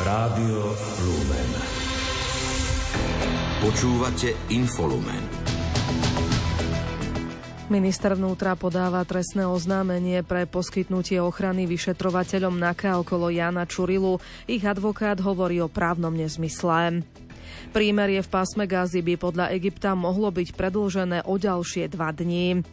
Rádio 0.00 0.72
Lumen. 1.04 1.50
Počúvate 3.60 4.32
Infolumen. 4.48 5.20
Minister 7.68 8.16
vnútra 8.16 8.56
podáva 8.56 9.04
trestné 9.04 9.44
oznámenie 9.44 10.24
pre 10.24 10.48
poskytnutie 10.48 11.20
ochrany 11.20 11.68
vyšetrovateľom 11.68 12.56
NAKA 12.56 12.96
okolo 12.96 13.28
Jana 13.28 13.68
Čurilu. 13.68 14.16
Ich 14.48 14.64
advokát 14.64 15.20
hovorí 15.20 15.60
o 15.60 15.68
právnom 15.68 16.16
nezmysle. 16.16 17.04
Prímerie 17.76 18.24
v 18.24 18.32
pásme 18.32 18.64
Gázy 18.64 19.04
by 19.04 19.20
podľa 19.20 19.52
Egypta 19.52 19.92
mohlo 19.92 20.32
byť 20.32 20.56
predlžené 20.56 21.28
o 21.28 21.36
ďalšie 21.36 21.92
dva 21.92 22.08
dní. 22.08 22.64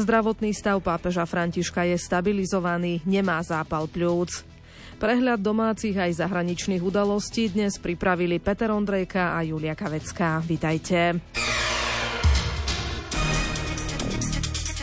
Zdravotný 0.00 0.56
stav 0.56 0.80
pápeža 0.80 1.28
Františka 1.28 1.84
je 1.84 2.00
stabilizovaný, 2.00 3.04
nemá 3.04 3.44
zápal 3.44 3.84
pľúc. 3.84 4.53
Prehľad 4.94 5.42
domácich 5.42 5.98
aj 5.98 6.22
zahraničných 6.22 6.80
udalostí 6.80 7.50
dnes 7.50 7.76
pripravili 7.82 8.38
Peter 8.38 8.70
Ondrejka 8.72 9.34
a 9.36 9.42
Julia 9.42 9.74
Kavecká. 9.74 10.40
Vitajte. 10.40 11.20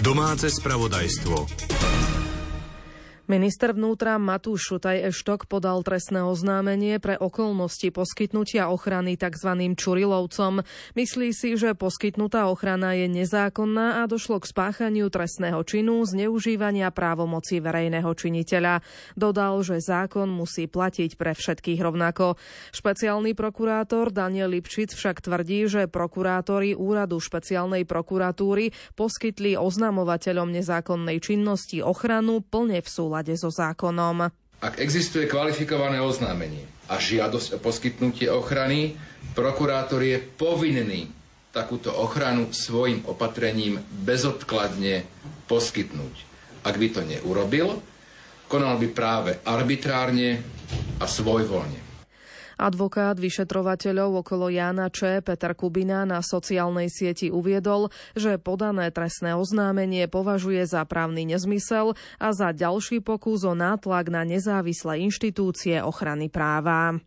Domáce 0.01 0.49
spravodajstvo. 0.49 1.80
Minister 3.31 3.71
vnútra 3.71 4.19
Matúš 4.19 4.67
Šutaj 4.67 5.07
Eštok 5.07 5.47
podal 5.47 5.79
trestné 5.87 6.19
oznámenie 6.19 6.99
pre 6.99 7.15
okolnosti 7.15 7.87
poskytnutia 7.87 8.67
ochrany 8.67 9.15
tzv. 9.15 9.55
Čurilovcom. 9.71 10.59
Myslí 10.99 11.31
si, 11.31 11.55
že 11.55 11.71
poskytnutá 11.71 12.51
ochrana 12.51 12.91
je 12.91 13.07
nezákonná 13.07 14.03
a 14.03 14.11
došlo 14.11 14.43
k 14.43 14.51
spáchaniu 14.51 15.07
trestného 15.07 15.63
činu 15.63 16.03
zneužívania 16.03 16.91
právomoci 16.91 17.63
verejného 17.63 18.11
činiteľa. 18.11 18.83
Dodal, 19.15 19.63
že 19.63 19.79
zákon 19.79 20.27
musí 20.27 20.67
platiť 20.67 21.15
pre 21.15 21.31
všetkých 21.31 21.79
rovnako. 21.79 22.35
Špeciálny 22.75 23.31
prokurátor 23.31 24.11
Daniel 24.11 24.51
Lipšic 24.51 24.91
však 24.91 25.23
tvrdí, 25.23 25.71
že 25.71 25.87
prokurátori 25.87 26.75
úradu 26.75 27.23
špeciálnej 27.23 27.87
prokuratúry 27.87 28.75
poskytli 28.99 29.55
oznamovateľom 29.55 30.51
nezákonnej 30.51 31.23
činnosti 31.23 31.79
ochranu 31.79 32.43
plne 32.43 32.83
v 32.83 32.91
súlade 32.91 33.19
súlade 33.21 33.37
so 33.37 33.53
zákonom. 33.53 34.33
Ak 34.61 34.81
existuje 34.81 35.29
kvalifikované 35.29 36.01
oznámenie 36.01 36.65
a 36.89 36.97
žiadosť 36.97 37.57
o 37.57 37.59
poskytnutie 37.61 38.33
ochrany, 38.33 38.97
prokurátor 39.37 40.01
je 40.01 40.17
povinný 40.17 41.09
takúto 41.53 41.93
ochranu 41.93 42.49
svojim 42.49 43.05
opatrením 43.05 43.77
bezodkladne 44.05 45.05
poskytnúť. 45.45 46.15
Ak 46.65 46.77
by 46.77 46.87
to 46.93 47.01
neurobil, 47.05 47.81
konal 48.49 48.77
by 48.81 48.87
práve 48.89 49.37
arbitrárne 49.45 50.41
a 50.97 51.05
svojvoľne. 51.05 51.90
Advokát 52.61 53.17
vyšetrovateľov 53.17 54.21
okolo 54.21 54.53
Jána 54.53 54.93
Č. 54.93 55.25
Peter 55.25 55.57
Kubina 55.57 56.05
na 56.05 56.21
sociálnej 56.21 56.93
sieti 56.93 57.33
uviedol, 57.33 57.89
že 58.13 58.37
podané 58.37 58.93
trestné 58.93 59.33
oznámenie 59.33 60.05
považuje 60.05 60.61
za 60.69 60.85
právny 60.85 61.25
nezmysel 61.25 61.97
a 62.21 62.27
za 62.37 62.53
ďalší 62.53 63.01
pokus 63.01 63.41
o 63.49 63.57
nátlak 63.57 64.13
na 64.13 64.21
nezávislé 64.21 65.01
inštitúcie 65.01 65.81
ochrany 65.81 66.29
práva. 66.29 67.01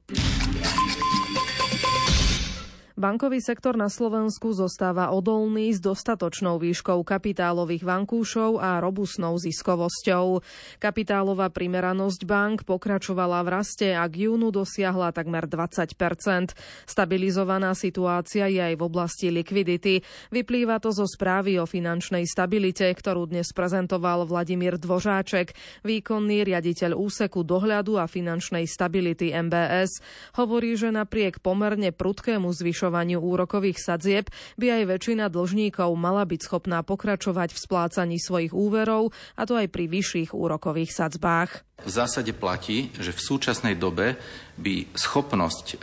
Bankový 3.04 3.44
sektor 3.44 3.76
na 3.76 3.92
Slovensku 3.92 4.56
zostáva 4.56 5.12
odolný 5.12 5.76
s 5.76 5.80
dostatočnou 5.84 6.56
výškou 6.56 7.04
kapitálových 7.04 7.84
vankúšov 7.84 8.56
a 8.56 8.80
robustnou 8.80 9.36
ziskovosťou. 9.36 10.40
Kapitálová 10.80 11.52
primeranosť 11.52 12.24
bank 12.24 12.64
pokračovala 12.64 13.44
v 13.44 13.48
raste 13.60 13.92
a 13.92 14.08
k 14.08 14.24
júnu 14.24 14.48
dosiahla 14.48 15.12
takmer 15.12 15.44
20% 15.44 16.56
Stabilizovaná 16.88 17.76
situácia 17.76 18.48
je 18.48 18.72
aj 18.72 18.72
v 18.72 18.82
oblasti 18.88 19.28
likvidity. 19.28 20.00
Vyplýva 20.32 20.80
to 20.80 20.88
zo 20.88 21.04
správy 21.04 21.60
o 21.60 21.68
finančnej 21.68 22.24
stabilite, 22.24 22.88
ktorú 22.88 23.28
dnes 23.28 23.52
prezentoval 23.52 24.24
Vladimír 24.24 24.80
Dvožáček, 24.80 25.52
výkonný 25.84 26.48
riaditeľ 26.48 26.96
úseku 26.96 27.44
dohľadu 27.44 28.00
a 28.00 28.08
finančnej 28.08 28.64
stability 28.64 29.28
MBS. 29.36 30.00
Hovorí, 30.40 30.72
že 30.72 30.88
napriek 30.88 31.44
pomerne 31.44 31.92
prudkému 31.92 32.48
zvyšovaniu 32.48 32.93
zvyšovaniu 32.94 33.18
úrokových 33.18 33.82
sadzieb 33.82 34.30
by 34.54 34.66
aj 34.70 34.82
väčšina 34.86 35.26
dlžníkov 35.26 35.90
mala 35.98 36.22
byť 36.22 36.40
schopná 36.46 36.86
pokračovať 36.86 37.50
v 37.50 37.58
splácaní 37.58 38.16
svojich 38.22 38.54
úverov, 38.54 39.10
a 39.34 39.42
to 39.42 39.58
aj 39.58 39.66
pri 39.66 39.90
vyšších 39.90 40.30
úrokových 40.30 40.94
sadzbách. 40.94 41.66
V 41.82 41.90
zásade 41.90 42.30
platí, 42.30 42.94
že 42.94 43.10
v 43.10 43.18
súčasnej 43.18 43.74
dobe 43.74 44.14
by 44.62 44.94
schopnosť 44.94 45.66
e, 45.66 45.76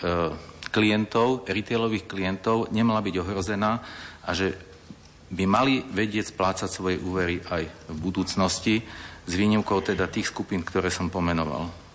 klientov, 0.72 1.44
retailových 1.51 2.07
klientov 2.07 2.72
nemala 2.72 3.03
byť 3.03 3.16
ohrozená 3.19 3.83
a 4.23 4.31
že 4.31 4.55
by 5.28 5.43
mali 5.43 5.83
vedieť 5.83 6.31
splácať 6.31 6.69
svoje 6.72 6.95
úvery 6.95 7.43
aj 7.43 7.91
v 7.91 7.97
budúcnosti, 7.99 8.75
s 9.28 9.33
výnimkou 9.35 9.83
teda 9.83 10.07
tých 10.07 10.31
skupín, 10.31 10.63
ktoré 10.63 10.88
som 10.88 11.11
pomenoval. 11.11 11.91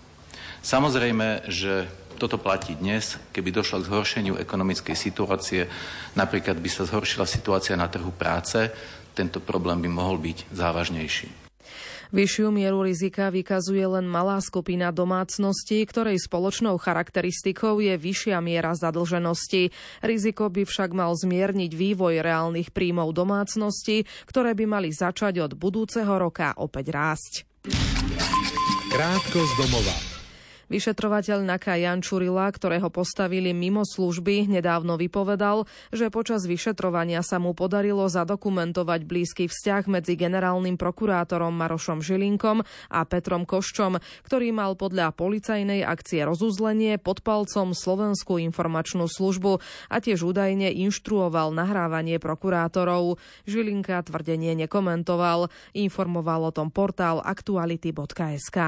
Samozrejme, 0.61 1.47
že 1.47 1.87
toto 2.17 2.41
platí 2.41 2.73
dnes. 2.73 3.21
Keby 3.29 3.53
došlo 3.53 3.85
k 3.85 3.89
zhoršeniu 3.93 4.33
ekonomickej 4.41 4.97
situácie, 4.97 5.69
napríklad 6.17 6.57
by 6.57 6.69
sa 6.69 6.83
zhoršila 6.89 7.29
situácia 7.29 7.77
na 7.77 7.85
trhu 7.87 8.09
práce, 8.09 8.73
tento 9.13 9.37
problém 9.37 9.81
by 9.85 9.89
mohol 9.89 10.17
byť 10.17 10.49
závažnejší. 10.49 11.47
Vyššiu 12.07 12.55
mieru 12.55 12.87
rizika 12.87 13.27
vykazuje 13.27 13.83
len 13.83 14.07
malá 14.07 14.39
skupina 14.39 14.95
domácností, 14.95 15.83
ktorej 15.83 16.23
spoločnou 16.23 16.79
charakteristikou 16.79 17.83
je 17.83 17.99
vyššia 17.99 18.39
miera 18.39 18.71
zadlženosti. 18.71 19.75
Riziko 19.99 20.47
by 20.47 20.63
však 20.63 20.95
mal 20.95 21.11
zmierniť 21.11 21.71
vývoj 21.75 22.23
reálnych 22.23 22.71
príjmov 22.71 23.11
domácností, 23.11 24.07
ktoré 24.23 24.55
by 24.55 24.65
mali 24.71 24.89
začať 24.95 25.43
od 25.43 25.59
budúceho 25.59 26.15
roka 26.15 26.55
opäť 26.55 26.95
rásť. 26.95 27.33
Krátko 28.87 29.43
z 29.43 29.53
domova. 29.59 30.06
Vyšetrovateľ 30.67 31.47
Naka 31.47 31.79
Jan 31.79 32.03
Čurila, 32.03 32.51
ktorého 32.51 32.91
postavili 32.91 33.55
mimo 33.55 33.87
služby, 33.87 34.51
nedávno 34.51 34.99
vypovedal, 34.99 35.63
že 35.95 36.11
počas 36.11 36.43
vyšetrovania 36.43 37.23
sa 37.23 37.39
mu 37.39 37.55
podarilo 37.55 38.03
zadokumentovať 38.11 39.07
blízky 39.07 39.47
vzťah 39.47 39.87
medzi 39.87 40.19
generálnym 40.19 40.75
prokurátorom 40.75 41.55
Marošom 41.55 42.03
Žilinkom 42.03 42.67
a 42.91 42.99
Petrom 43.07 43.47
Koščom, 43.47 44.03
ktorý 44.27 44.51
mal 44.51 44.75
podľa 44.75 45.15
policajnej 45.15 45.87
akcie 45.87 46.27
rozuzlenie 46.27 46.99
pod 46.99 47.23
palcom 47.23 47.71
Slovenskú 47.71 48.35
informačnú 48.35 49.07
službu 49.07 49.63
a 49.87 49.95
tiež 50.03 50.27
údajne 50.27 50.67
inštruoval 50.83 51.55
nahrávanie 51.55 52.19
prokurátorov. 52.19 53.15
Žilinka 53.47 54.03
tvrdenie 54.03 54.51
nekomentoval. 54.67 55.47
Informoval 55.79 56.51
o 56.51 56.51
tom 56.51 56.75
portál 56.75 57.23
aktuality.sk. 57.23 58.59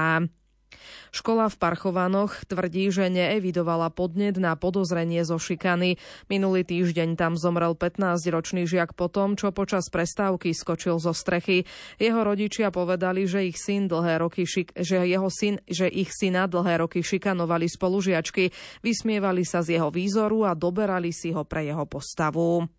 Škola 1.10 1.50
v 1.50 1.58
Parchovanoch 1.58 2.46
tvrdí, 2.46 2.88
že 2.94 3.10
neevidovala 3.10 3.90
podnet 3.90 4.38
na 4.38 4.54
podozrenie 4.54 5.26
zo 5.26 5.42
šikany. 5.42 5.98
Minulý 6.30 6.62
týždeň 6.62 7.18
tam 7.18 7.34
zomrel 7.34 7.74
15-ročný 7.74 8.64
žiak 8.70 8.94
po 8.94 9.10
tom, 9.10 9.34
čo 9.34 9.50
počas 9.50 9.90
prestávky 9.90 10.54
skočil 10.54 11.02
zo 11.02 11.10
strechy. 11.10 11.66
Jeho 11.98 12.22
rodičia 12.22 12.70
povedali, 12.70 13.26
že 13.26 13.50
ich 13.50 13.58
syn 13.58 13.90
dlhé 13.90 14.22
roky 14.22 14.46
šik- 14.46 14.78
že 14.78 15.02
jeho 15.02 15.26
syn, 15.26 15.58
že 15.66 15.90
ich 15.90 16.14
syna 16.14 16.46
dlhé 16.46 16.86
roky 16.86 17.02
šikanovali 17.02 17.66
spolužiačky, 17.66 18.54
vysmievali 18.86 19.42
sa 19.42 19.66
z 19.66 19.78
jeho 19.78 19.90
výzoru 19.90 20.46
a 20.46 20.54
doberali 20.54 21.10
si 21.10 21.34
ho 21.34 21.42
pre 21.42 21.66
jeho 21.66 21.84
postavu. 21.90 22.70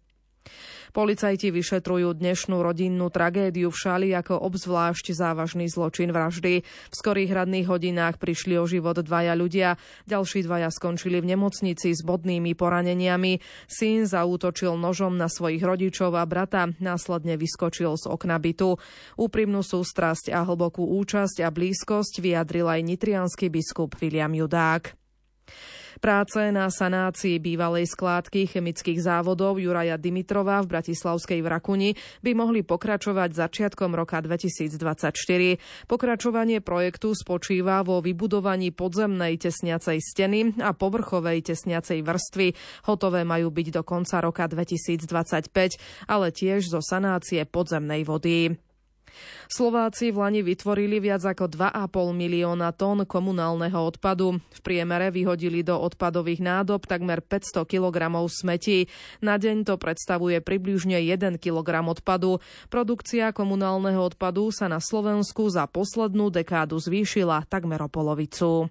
Policajti 0.92 1.56
vyšetrujú 1.56 2.20
dnešnú 2.20 2.60
rodinnú 2.60 3.08
tragédiu 3.08 3.72
v 3.72 3.80
Šali 3.80 4.10
ako 4.12 4.44
obzvlášť 4.44 5.16
závažný 5.16 5.72
zločin 5.72 6.12
vraždy. 6.12 6.68
V 6.68 6.94
skorých 6.94 7.32
radných 7.32 7.72
hodinách 7.72 8.20
prišli 8.20 8.60
o 8.60 8.68
život 8.68 9.00
dvaja 9.00 9.32
ľudia, 9.32 9.80
ďalší 10.04 10.44
dvaja 10.44 10.68
skončili 10.68 11.24
v 11.24 11.32
nemocnici 11.32 11.96
s 11.96 12.04
bodnými 12.04 12.52
poraneniami. 12.60 13.40
Syn 13.72 14.04
zaútočil 14.04 14.76
nožom 14.76 15.16
na 15.16 15.32
svojich 15.32 15.64
rodičov 15.64 16.12
a 16.12 16.28
brata, 16.28 16.76
následne 16.84 17.40
vyskočil 17.40 17.96
z 17.96 18.12
okna 18.12 18.36
bytu. 18.36 18.76
Úprimnú 19.16 19.64
sústrasť 19.64 20.36
a 20.36 20.44
hlbokú 20.44 20.84
účasť 20.84 21.40
a 21.40 21.50
blízkosť 21.56 22.20
vyjadril 22.20 22.68
aj 22.68 22.84
nitrianský 22.84 23.48
biskup 23.48 23.96
William 24.04 24.36
Judák. 24.36 25.01
Práce 26.02 26.50
na 26.50 26.66
sanácii 26.66 27.38
bývalej 27.38 27.86
skládky 27.86 28.50
chemických 28.50 29.06
závodov 29.06 29.62
Juraja 29.62 30.02
Dimitrova 30.02 30.58
v 30.66 30.74
Bratislavskej 30.74 31.46
Vrakuni 31.46 31.94
by 32.26 32.34
mohli 32.34 32.66
pokračovať 32.66 33.30
začiatkom 33.38 33.94
roka 33.94 34.18
2024. 34.18 34.82
Pokračovanie 35.86 36.58
projektu 36.66 37.14
spočíva 37.14 37.86
vo 37.86 38.02
vybudovaní 38.02 38.74
podzemnej 38.74 39.38
tesniacej 39.46 40.02
steny 40.02 40.58
a 40.66 40.74
povrchovej 40.74 41.54
tesniacej 41.54 42.02
vrstvy. 42.02 42.48
Hotové 42.90 43.22
majú 43.22 43.54
byť 43.54 43.68
do 43.70 43.86
konca 43.86 44.26
roka 44.26 44.50
2025, 44.50 45.06
ale 46.10 46.28
tiež 46.34 46.66
zo 46.66 46.82
sanácie 46.82 47.46
podzemnej 47.46 48.10
vody. 48.10 48.58
Slováci 49.52 50.16
v 50.16 50.22
Lani 50.22 50.42
vytvorili 50.46 51.04
viac 51.04 51.26
ako 51.28 51.52
2,5 51.52 52.12
milióna 52.16 52.72
tón 52.76 53.04
komunálneho 53.04 53.80
odpadu. 53.80 54.40
V 54.40 54.60
priemere 54.64 55.12
vyhodili 55.12 55.64
do 55.64 55.76
odpadových 55.80 56.42
nádob 56.44 56.88
takmer 56.88 57.20
500 57.24 57.68
kg 57.68 57.98
smetí. 58.28 58.88
Na 59.20 59.36
deň 59.40 59.68
to 59.68 59.76
predstavuje 59.76 60.40
približne 60.40 61.00
1 61.00 61.40
kg 61.42 61.70
odpadu. 61.88 62.40
Produkcia 62.72 63.36
komunálneho 63.36 64.02
odpadu 64.04 64.52
sa 64.52 64.72
na 64.72 64.84
Slovensku 64.84 65.48
za 65.52 65.68
poslednú 65.68 66.32
dekádu 66.32 66.80
zvýšila 66.80 67.48
takmer 67.48 67.80
o 67.84 67.90
polovicu. 67.92 68.68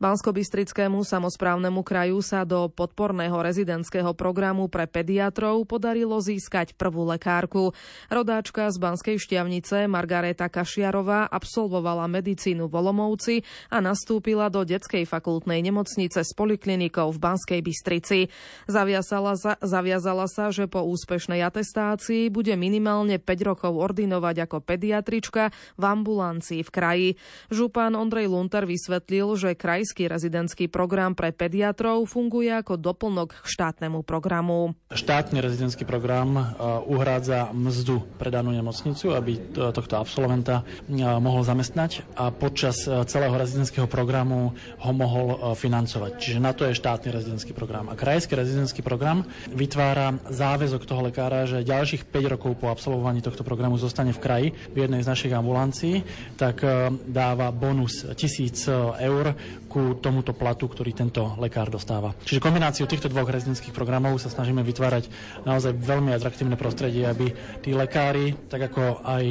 Banskobystrickému 0.00 1.04
samozprávnemu 1.04 1.84
kraju 1.84 2.24
sa 2.24 2.48
do 2.48 2.72
podporného 2.72 3.36
rezidentského 3.36 4.16
programu 4.16 4.64
pre 4.72 4.88
pediatrov 4.88 5.68
podarilo 5.68 6.16
získať 6.24 6.72
prvú 6.72 7.04
lekárku. 7.04 7.76
Rodáčka 8.08 8.72
z 8.72 8.80
Banskej 8.80 9.20
šťavnice 9.20 9.84
Margareta 9.92 10.48
Kašiarová 10.48 11.28
absolvovala 11.28 12.08
medicínu 12.08 12.72
v 12.72 12.74
Olomovci 12.80 13.44
a 13.68 13.84
nastúpila 13.84 14.48
do 14.48 14.64
detskej 14.64 15.04
fakultnej 15.04 15.60
nemocnice 15.60 16.24
s 16.24 16.32
poliklinikou 16.32 17.12
v 17.12 17.20
Banskej 17.20 17.60
Bystrici. 17.60 18.32
Zaviazala 18.72 19.36
sa, 19.36 19.60
zaviazala 19.60 20.24
sa, 20.32 20.48
že 20.48 20.64
po 20.64 20.80
úspešnej 20.80 21.44
atestácii 21.44 22.32
bude 22.32 22.56
minimálne 22.56 23.20
5 23.20 23.28
rokov 23.52 23.76
ordinovať 23.76 24.48
ako 24.48 24.64
pediatrička 24.64 25.52
v 25.76 25.84
ambulancii 25.84 26.64
v 26.64 26.70
kraji. 26.72 27.08
Župán 27.52 27.92
Ondrej 27.92 28.32
Lunter 28.32 28.64
vysvetlil, 28.64 29.36
že 29.36 29.52
kraj 29.52 29.89
krajský 29.90 30.06
rezidentský 30.06 30.64
program 30.70 31.18
pre 31.18 31.34
pediatrov 31.34 32.06
funguje 32.06 32.46
ako 32.46 32.78
doplnok 32.78 33.42
k 33.42 33.46
štátnemu 33.50 34.06
programu. 34.06 34.78
Štátny 34.86 35.42
rezidentský 35.42 35.82
program 35.82 36.38
e, 36.38 36.42
uhrádza 36.86 37.50
mzdu 37.50 37.98
pre 38.14 38.30
danú 38.30 38.54
nemocnicu, 38.54 39.10
aby 39.10 39.50
tohto 39.50 39.98
absolventa 39.98 40.62
e, 40.86 41.02
mohol 41.02 41.42
zamestnať 41.42 42.06
a 42.14 42.30
počas 42.30 42.86
e, 42.86 43.02
celého 43.02 43.34
rezidentského 43.34 43.90
programu 43.90 44.54
ho 44.78 44.92
mohol 44.94 45.58
financovať. 45.58 46.22
Čiže 46.22 46.38
na 46.38 46.54
to 46.54 46.70
je 46.70 46.78
štátny 46.78 47.10
rezidentský 47.10 47.50
program. 47.50 47.90
A 47.90 47.98
krajský 47.98 48.38
rezidentský 48.38 48.86
program 48.86 49.26
vytvára 49.50 50.22
záväzok 50.30 50.86
toho 50.86 51.02
lekára, 51.10 51.50
že 51.50 51.66
ďalších 51.66 52.06
5 52.06 52.34
rokov 52.38 52.62
po 52.62 52.70
absolvovaní 52.70 53.26
tohto 53.26 53.42
programu 53.42 53.74
zostane 53.74 54.14
v 54.14 54.22
kraji 54.22 54.48
v 54.70 54.86
jednej 54.86 55.02
z 55.02 55.10
našich 55.10 55.34
ambulancií, 55.34 56.06
tak 56.38 56.62
dáva 57.10 57.50
bonus 57.50 58.06
1000 58.06 59.02
eur 59.02 59.34
ku 59.70 59.79
tomuto 59.98 60.36
platu, 60.36 60.68
ktorý 60.68 60.92
tento 60.92 61.34
lekár 61.40 61.72
dostáva. 61.72 62.12
Čiže 62.26 62.44
kombináciu 62.44 62.84
týchto 62.84 63.08
dvoch 63.08 63.28
rezidentských 63.28 63.72
programov 63.72 64.20
sa 64.20 64.28
snažíme 64.28 64.60
vytvárať 64.60 65.08
naozaj 65.48 65.72
veľmi 65.78 66.12
atraktívne 66.12 66.60
prostredie, 66.60 67.08
aby 67.08 67.32
tí 67.64 67.72
lekári, 67.72 68.36
tak 68.52 68.70
ako 68.70 69.00
aj 69.02 69.24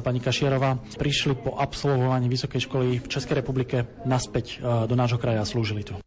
pani 0.00 0.20
Kašierová, 0.22 0.78
prišli 0.94 1.34
po 1.42 1.58
absolvovaní 1.58 2.30
vysokej 2.30 2.60
školy 2.70 2.88
v 3.02 3.06
Českej 3.10 3.42
republike 3.42 3.84
naspäť 4.06 4.62
do 4.62 4.94
nášho 4.94 5.18
kraja 5.18 5.42
a 5.42 5.48
slúžili 5.48 5.82
tu. 5.82 6.05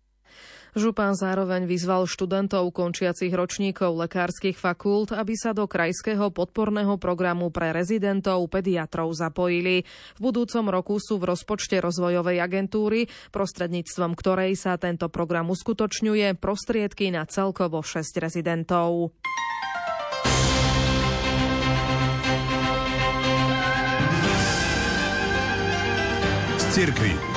Župan 0.77 1.17
zároveň 1.17 1.65
vyzval 1.65 2.05
študentov 2.05 2.69
končiacich 2.73 3.33
ročníkov 3.33 3.97
lekárskych 4.05 4.57
fakult, 4.57 5.15
aby 5.15 5.33
sa 5.33 5.53
do 5.53 5.65
krajského 5.65 6.29
podporného 6.29 6.99
programu 7.01 7.49
pre 7.49 7.73
rezidentov 7.73 8.45
pediatrov 8.51 9.09
zapojili. 9.15 9.87
V 10.17 10.19
budúcom 10.19 10.69
roku 10.69 11.01
sú 11.01 11.17
v 11.17 11.33
rozpočte 11.33 11.81
rozvojovej 11.81 12.37
agentúry, 12.43 13.09
prostredníctvom 13.33 14.13
ktorej 14.13 14.53
sa 14.57 14.77
tento 14.77 15.09
program 15.09 15.49
uskutočňuje, 15.49 16.37
prostriedky 16.37 17.09
na 17.09 17.25
celkovo 17.25 17.81
6 17.81 18.21
rezidentov. 18.21 19.13
cirkvi. 26.79 27.28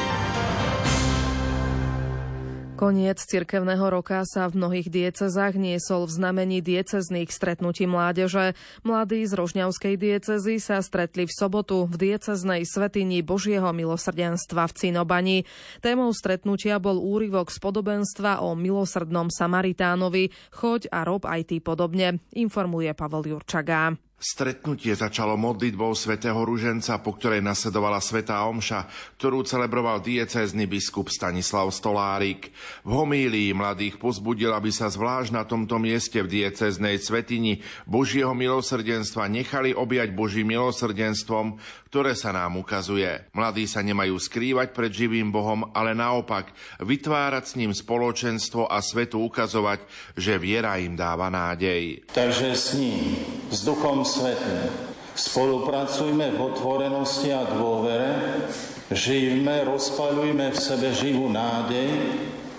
Koniec 2.82 3.22
cirkevného 3.22 3.94
roka 3.94 4.26
sa 4.26 4.50
v 4.50 4.58
mnohých 4.58 4.90
diecezách 4.90 5.54
niesol 5.54 6.02
v 6.10 6.18
znamení 6.18 6.58
diecezných 6.58 7.30
stretnutí 7.30 7.86
mládeže. 7.86 8.58
Mladí 8.82 9.22
z 9.22 9.38
Rožňavskej 9.38 9.94
diecezy 9.94 10.58
sa 10.58 10.82
stretli 10.82 11.22
v 11.22 11.30
sobotu 11.30 11.86
v 11.86 11.94
dieceznej 12.10 12.66
svetini 12.66 13.22
Božieho 13.22 13.70
milosrdenstva 13.70 14.66
v 14.66 14.74
Cinobani. 14.74 15.38
Témou 15.78 16.10
stretnutia 16.10 16.82
bol 16.82 16.98
úryvok 16.98 17.54
z 17.54 17.62
podobenstva 17.62 18.42
o 18.42 18.58
milosrdnom 18.58 19.30
Samaritánovi. 19.30 20.34
Choď 20.50 20.90
a 20.90 21.06
rob 21.06 21.22
aj 21.22 21.54
ty 21.54 21.62
podobne, 21.62 22.18
informuje 22.34 22.90
Pavel 22.98 23.30
Jurčagá. 23.30 23.94
Stretnutie 24.22 24.94
začalo 24.94 25.34
modlitbou 25.34 25.98
svätého 25.98 26.46
Ruženca, 26.46 27.02
po 27.02 27.18
ktorej 27.18 27.42
nasledovala 27.42 27.98
svätá 27.98 28.46
Omša, 28.46 28.86
ktorú 29.18 29.42
celebroval 29.42 29.98
diecézny 29.98 30.70
biskup 30.70 31.10
Stanislav 31.10 31.66
Stolárik. 31.74 32.54
V 32.86 32.90
homílii 33.02 33.50
mladých 33.50 33.98
pozbudil, 33.98 34.54
aby 34.54 34.70
sa 34.70 34.86
zvlášť 34.86 35.34
na 35.34 35.42
tomto 35.42 35.74
mieste 35.82 36.22
v 36.22 36.38
diecéznej 36.38 37.02
svetini 37.02 37.66
Božieho 37.82 38.30
milosrdenstva 38.30 39.26
nechali 39.26 39.74
objať 39.74 40.14
Božím 40.14 40.54
milosrdenstvom, 40.54 41.58
ktoré 41.90 42.14
sa 42.14 42.30
nám 42.30 42.62
ukazuje. 42.62 43.26
Mladí 43.34 43.66
sa 43.66 43.82
nemajú 43.82 44.22
skrývať 44.22 44.70
pred 44.70 44.94
živým 44.94 45.34
Bohom, 45.34 45.66
ale 45.74 45.98
naopak 45.98 46.54
vytvárať 46.78 47.44
s 47.44 47.56
ním 47.58 47.74
spoločenstvo 47.74 48.70
a 48.70 48.78
svetu 48.78 49.18
ukazovať, 49.18 49.82
že 50.14 50.38
viera 50.38 50.78
im 50.78 50.94
dáva 50.94 51.26
nádej. 51.26 52.06
Takže 52.14 52.54
s 52.54 52.78
ním, 52.78 53.18
s 53.50 53.66
Duchom 53.66 54.08
Svetým, 54.12 54.68
spolupracujme 55.16 56.36
v 56.36 56.40
otvorenosti 56.52 57.32
a 57.32 57.48
dôvere, 57.48 58.44
žijme, 58.92 59.64
rozpaľujme 59.64 60.52
v 60.52 60.58
sebe 60.58 60.92
živú 60.92 61.32
nádej, 61.32 61.88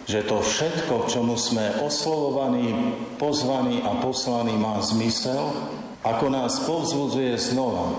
že 0.10 0.26
to 0.26 0.42
všetko, 0.42 1.06
čomu 1.06 1.38
sme 1.38 1.78
oslovovaní, 1.86 2.98
pozvaní 3.22 3.86
a 3.86 4.02
poslaní, 4.02 4.58
má 4.58 4.82
zmysel, 4.82 5.54
ako 6.02 6.26
nás 6.34 6.66
povzbudzuje 6.66 7.38
znova 7.38 7.94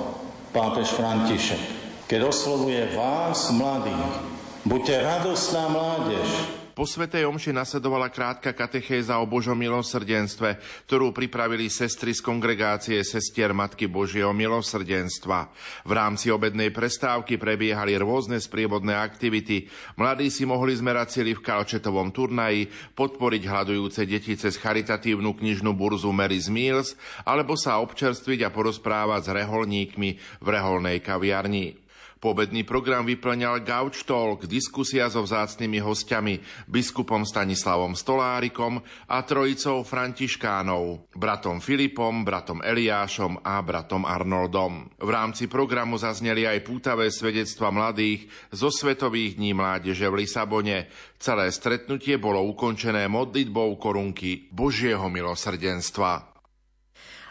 pápež 0.53 0.93
František, 0.95 1.62
keď 2.11 2.31
oslovuje 2.31 2.93
vás, 2.93 3.49
mladých. 3.55 4.35
Buďte 4.67 4.95
radostná 5.03 5.71
mládež, 5.71 6.29
po 6.75 6.82
Svetej 6.82 7.31
Omši 7.31 7.55
nasledovala 7.55 8.11
krátka 8.11 8.50
katechéza 8.50 9.23
o 9.23 9.31
Božom 9.31 9.55
milosrdenstve, 9.55 10.59
ktorú 10.91 11.15
pripravili 11.15 11.71
sestry 11.71 12.11
z 12.11 12.21
kongregácie 12.21 12.99
sestier 13.06 13.55
Matky 13.55 13.87
Božieho 13.87 14.35
milosrdenstva. 14.35 15.55
V 15.87 15.93
rámci 15.94 16.35
obednej 16.35 16.75
prestávky 16.75 17.38
prebiehali 17.38 17.94
rôzne 17.94 18.43
sprievodné 18.43 18.99
aktivity. 18.99 19.71
Mladí 19.95 20.35
si 20.35 20.43
mohli 20.43 20.75
zmerať 20.75 21.23
cieľi 21.23 21.38
v 21.38 21.45
kalčetovom 21.47 22.11
turnaji, 22.11 22.66
podporiť 22.99 23.43
hľadujúce 23.47 24.02
deti 24.11 24.35
cez 24.35 24.59
charitatívnu 24.59 25.31
knižnú 25.38 25.71
burzu 25.78 26.11
Mary's 26.11 26.50
Meals 26.50 26.99
alebo 27.23 27.54
sa 27.54 27.78
občerstviť 27.78 28.43
a 28.43 28.50
porozprávať 28.50 29.31
s 29.31 29.31
reholníkmi 29.31 30.11
v 30.43 30.47
reholnej 30.50 30.99
kaviarni. 30.99 31.84
Pobedný 32.25 32.64
program 32.64 33.04
vyplňal 33.04 33.61
Gauč 33.61 34.09
Talk, 34.09 34.49
diskusia 34.49 35.12
so 35.12 35.21
vzácnými 35.21 35.76
hostiami, 35.76 36.40
biskupom 36.73 37.21
Stanislavom 37.21 37.93
Stolárikom 37.93 38.81
a 39.12 39.21
trojicou 39.28 39.85
Františkánov, 39.85 41.12
bratom 41.12 41.61
Filipom, 41.61 42.25
bratom 42.25 42.64
Eliášom 42.64 43.45
a 43.45 43.61
bratom 43.61 44.09
Arnoldom. 44.09 44.88
V 44.97 45.11
rámci 45.12 45.52
programu 45.52 46.00
zazneli 46.00 46.49
aj 46.49 46.64
pútavé 46.64 47.12
svedectva 47.12 47.69
mladých 47.69 48.25
zo 48.49 48.73
Svetových 48.73 49.37
dní 49.37 49.52
mládeže 49.52 50.09
v 50.09 50.25
Lisabone. 50.25 50.88
Celé 51.21 51.52
stretnutie 51.52 52.16
bolo 52.16 52.40
ukončené 52.40 53.04
modlitbou 53.04 53.76
korunky 53.76 54.49
Božieho 54.49 55.12
milosrdenstva. 55.12 56.34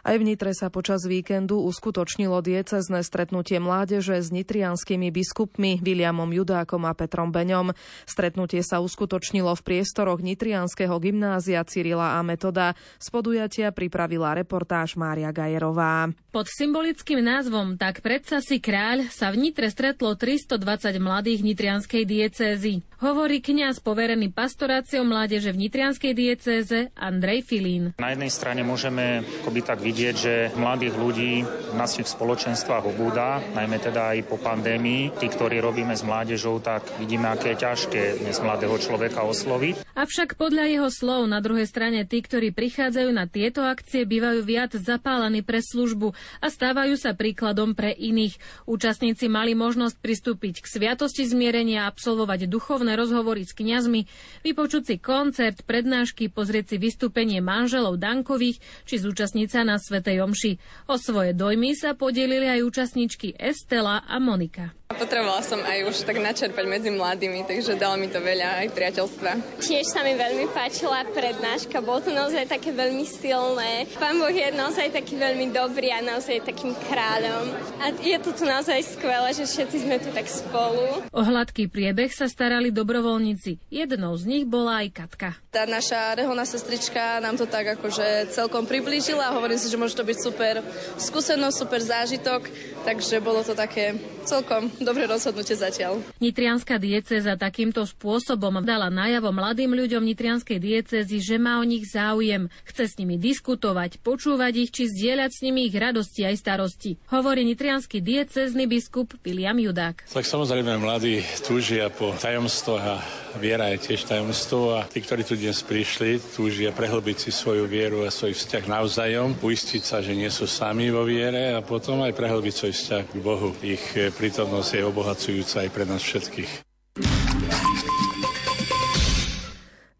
Aj 0.03 0.19
v 0.19 0.27
Nitre 0.27 0.51
sa 0.51 0.67
počas 0.67 1.07
víkendu 1.07 1.63
uskutočnilo 1.63 2.43
diecezne 2.43 3.07
stretnutie 3.07 3.63
mládeže 3.63 4.19
s 4.19 4.35
nitrianskými 4.35 5.07
biskupmi 5.15 5.79
Williamom 5.79 6.27
Judákom 6.27 6.83
a 6.83 6.91
Petrom 6.91 7.31
Beňom. 7.31 7.71
Stretnutie 8.03 8.67
sa 8.67 8.83
uskutočnilo 8.83 9.55
v 9.55 9.63
priestoroch 9.63 10.19
Nitrianského 10.19 10.91
gymnázia 10.99 11.63
Cyrila 11.63 12.19
a 12.19 12.21
Metoda. 12.21 12.75
Z 12.99 13.15
podujatia 13.15 13.71
pripravila 13.71 14.35
reportáž 14.35 14.99
Mária 14.99 15.31
Gajerová. 15.31 16.11
Pod 16.35 16.51
symbolickým 16.51 17.23
názvom 17.23 17.79
Tak 17.79 18.03
predsa 18.03 18.43
si 18.43 18.59
kráľ 18.59 19.07
sa 19.07 19.31
v 19.31 19.39
Nitre 19.39 19.71
stretlo 19.71 20.19
320 20.19 20.99
mladých 20.99 21.47
nitrianskej 21.47 22.03
diecézy. 22.03 22.83
Hovorí 22.99 23.39
kňaz 23.39 23.79
poverený 23.79 24.35
pastoráciou 24.35 25.07
mládeže 25.07 25.55
v 25.55 25.67
nitrianskej 25.67 26.11
diecéze 26.11 26.91
Andrej 26.91 27.47
Filín. 27.47 27.95
Na 28.03 28.11
jednej 28.11 28.31
strane 28.31 28.67
môžeme 28.67 29.23
akoby 29.43 29.59
tak 29.63 29.79
vidieť, 29.79 29.92
vidieť, 29.93 30.15
že 30.17 30.33
mladých 30.57 30.97
ľudí 30.97 31.45
v 31.45 31.75
našich 31.77 32.09
spoločenstvách 32.09 32.89
obúda, 32.89 33.45
najmä 33.53 33.77
teda 33.77 34.17
aj 34.17 34.25
po 34.25 34.41
pandémii. 34.41 35.13
Tí, 35.21 35.29
ktorí 35.29 35.61
robíme 35.61 35.93
s 35.93 36.01
mládežou, 36.01 36.57
tak 36.65 36.81
vidíme, 36.97 37.29
aké 37.29 37.53
je 37.53 37.61
ťažké 37.61 38.01
dnes 38.25 38.33
mladého 38.41 38.73
človeka 38.81 39.21
osloviť. 39.21 39.85
Avšak 39.93 40.33
podľa 40.33 40.65
jeho 40.65 40.89
slov 40.89 41.29
na 41.29 41.37
druhej 41.45 41.69
strane 41.69 42.01
tí, 42.09 42.25
ktorí 42.25 42.49
prichádzajú 42.49 43.09
na 43.13 43.29
tieto 43.29 43.61
akcie, 43.61 44.09
bývajú 44.09 44.41
viac 44.41 44.73
zapálení 44.73 45.45
pre 45.45 45.61
službu 45.61 46.17
a 46.41 46.49
stávajú 46.49 46.97
sa 46.97 47.13
príkladom 47.13 47.77
pre 47.77 47.93
iných. 47.93 48.41
Účastníci 48.65 49.29
mali 49.29 49.53
možnosť 49.53 50.01
pristúpiť 50.01 50.65
k 50.65 50.73
sviatosti 50.73 51.21
zmierenia, 51.29 51.85
absolvovať 51.85 52.49
duchovné 52.49 52.97
rozhovory 52.97 53.45
s 53.45 53.53
kňazmi, 53.53 54.09
vypočuť 54.41 54.89
si 54.89 54.95
koncert, 54.97 55.61
prednášky, 55.69 56.33
pozrieť 56.33 56.73
si 56.73 56.77
vystúpenie 56.81 57.45
manželov 57.45 58.01
Dankových 58.01 58.57
či 58.89 58.97
zúčastniť 58.97 59.49
sa 59.53 59.61
na 59.61 59.82
Svetej 59.83 60.23
Omši. 60.23 60.51
O 60.87 60.95
svoje 60.95 61.35
dojmy 61.35 61.75
sa 61.75 61.91
podelili 61.91 62.47
aj 62.47 62.63
účastničky 62.63 63.35
Estela 63.35 64.07
a 64.07 64.15
Monika. 64.23 64.71
Potrebovala 64.93 65.41
som 65.41 65.57
aj 65.65 65.89
už 65.89 65.95
tak 66.05 66.21
načerpať 66.21 66.65
medzi 66.69 66.93
mladými, 66.93 67.49
takže 67.49 67.81
dalo 67.81 67.97
mi 67.97 68.13
to 68.13 68.21
veľa 68.21 68.61
aj 68.61 68.67
priateľstva. 68.77 69.31
Tiež 69.57 69.89
sa 69.89 70.05
mi 70.05 70.13
veľmi 70.13 70.53
páčila 70.53 71.01
prednáška, 71.09 71.81
bolo 71.81 72.05
to 72.05 72.13
naozaj 72.13 72.45
také 72.45 72.69
veľmi 72.69 73.01
silné. 73.01 73.89
Pán 73.97 74.21
Boh 74.21 74.29
je 74.29 74.53
naozaj 74.53 74.93
taký 74.93 75.17
veľmi 75.17 75.49
dobrý 75.49 75.89
a 75.89 76.05
naozaj 76.05 76.45
takým 76.45 76.77
kráľom. 76.77 77.49
A 77.81 77.89
je 78.05 78.17
to 78.21 78.37
tu 78.37 78.45
naozaj 78.45 78.85
skvelé, 78.85 79.33
že 79.33 79.49
všetci 79.49 79.77
sme 79.81 79.97
tu 79.97 80.13
tak 80.13 80.29
spolu. 80.29 81.01
O 81.09 81.21
hladký 81.25 81.73
priebeh 81.73 82.13
sa 82.13 82.29
starali 82.29 82.69
dobrovoľníci. 82.69 83.73
Jednou 83.73 84.13
z 84.13 84.23
nich 84.29 84.45
bola 84.45 84.85
aj 84.85 84.93
Katka. 84.93 85.29
Tá 85.49 85.65
naša 85.65 86.13
reholná 86.21 86.45
sestrička 86.45 87.17
nám 87.17 87.41
to 87.41 87.49
tak 87.49 87.81
akože 87.81 88.29
celkom 88.29 88.69
priblížila 88.69 89.33
a 89.33 89.35
hovorím 89.41 89.57
si, 89.57 89.72
že 89.73 89.81
môže 89.81 89.97
to 89.97 90.05
byť 90.05 90.17
super 90.21 90.61
skúsenosť, 91.01 91.55
super 91.57 91.81
zážitok, 91.81 92.45
takže 92.85 93.17
bolo 93.17 93.41
to 93.41 93.57
také 93.57 93.97
celkom 94.21 94.69
dobré 94.77 95.09
rozhodnutie 95.09 95.57
zatiaľ. 95.57 95.97
Nitrianská 96.21 96.77
dieceza 96.77 97.33
takýmto 97.33 97.81
spôsobom 97.89 98.61
dala 98.61 98.93
najavo 98.93 99.33
mladým 99.33 99.73
ľuďom 99.73 100.05
nitrianskej 100.05 100.61
diecezy, 100.61 101.17
že 101.17 101.41
má 101.41 101.57
o 101.57 101.65
nich 101.65 101.89
záujem. 101.89 102.53
Chce 102.69 102.93
s 102.93 102.97
nimi 103.01 103.17
diskutovať, 103.17 103.97
počúvať 104.05 104.53
ich 104.61 104.69
či 104.69 104.93
zdieľať 104.93 105.31
s 105.33 105.39
nimi 105.41 105.65
ich 105.65 105.73
radosti 105.73 106.21
aj 106.21 106.37
starosti. 106.37 107.01
Hovorí 107.09 107.41
nitrianský 107.41 107.97
diecezny 107.97 108.69
biskup 108.69 109.17
William 109.25 109.57
Judák. 109.57 110.05
Tak 110.13 110.25
samozrejme 110.29 110.77
mladí 110.77 111.25
túžia 111.41 111.89
po 111.89 112.13
tajomstvách 112.13 112.85
a 112.85 113.22
viera 113.37 113.69
je 113.73 113.93
tiež 113.93 114.09
tajomstvo 114.09 114.77
a 114.77 114.85
tí, 114.89 114.99
ktorí 114.99 115.21
tu 115.23 115.37
dnes 115.37 115.55
prišli, 115.61 116.19
túžia 116.33 116.73
prehlbiť 116.73 117.17
si 117.17 117.31
svoju 117.31 117.69
vieru 117.69 118.03
a 118.03 118.11
svoj 118.11 118.33
vzťah 118.33 118.65
navzájom, 118.65 119.37
uistiť 119.39 119.83
sa, 119.85 120.01
že 120.01 120.17
nie 120.17 120.29
sú 120.33 120.49
sami 120.49 120.89
vo 120.89 121.05
viere 121.05 121.53
a 121.53 121.61
potom 121.61 122.01
aj 122.01 122.17
prehlbiť 122.17 122.53
svoj 122.53 122.73
vzťah 122.73 123.03
k 123.13 123.15
Bohu. 123.21 123.53
Ich 123.61 123.83
prítomnosť 123.95 124.69
je 124.77 124.83
obohacujúca 124.83 125.63
aj 125.63 125.69
pre 125.69 125.85
nás 125.85 126.01
všetkých. 126.01 126.72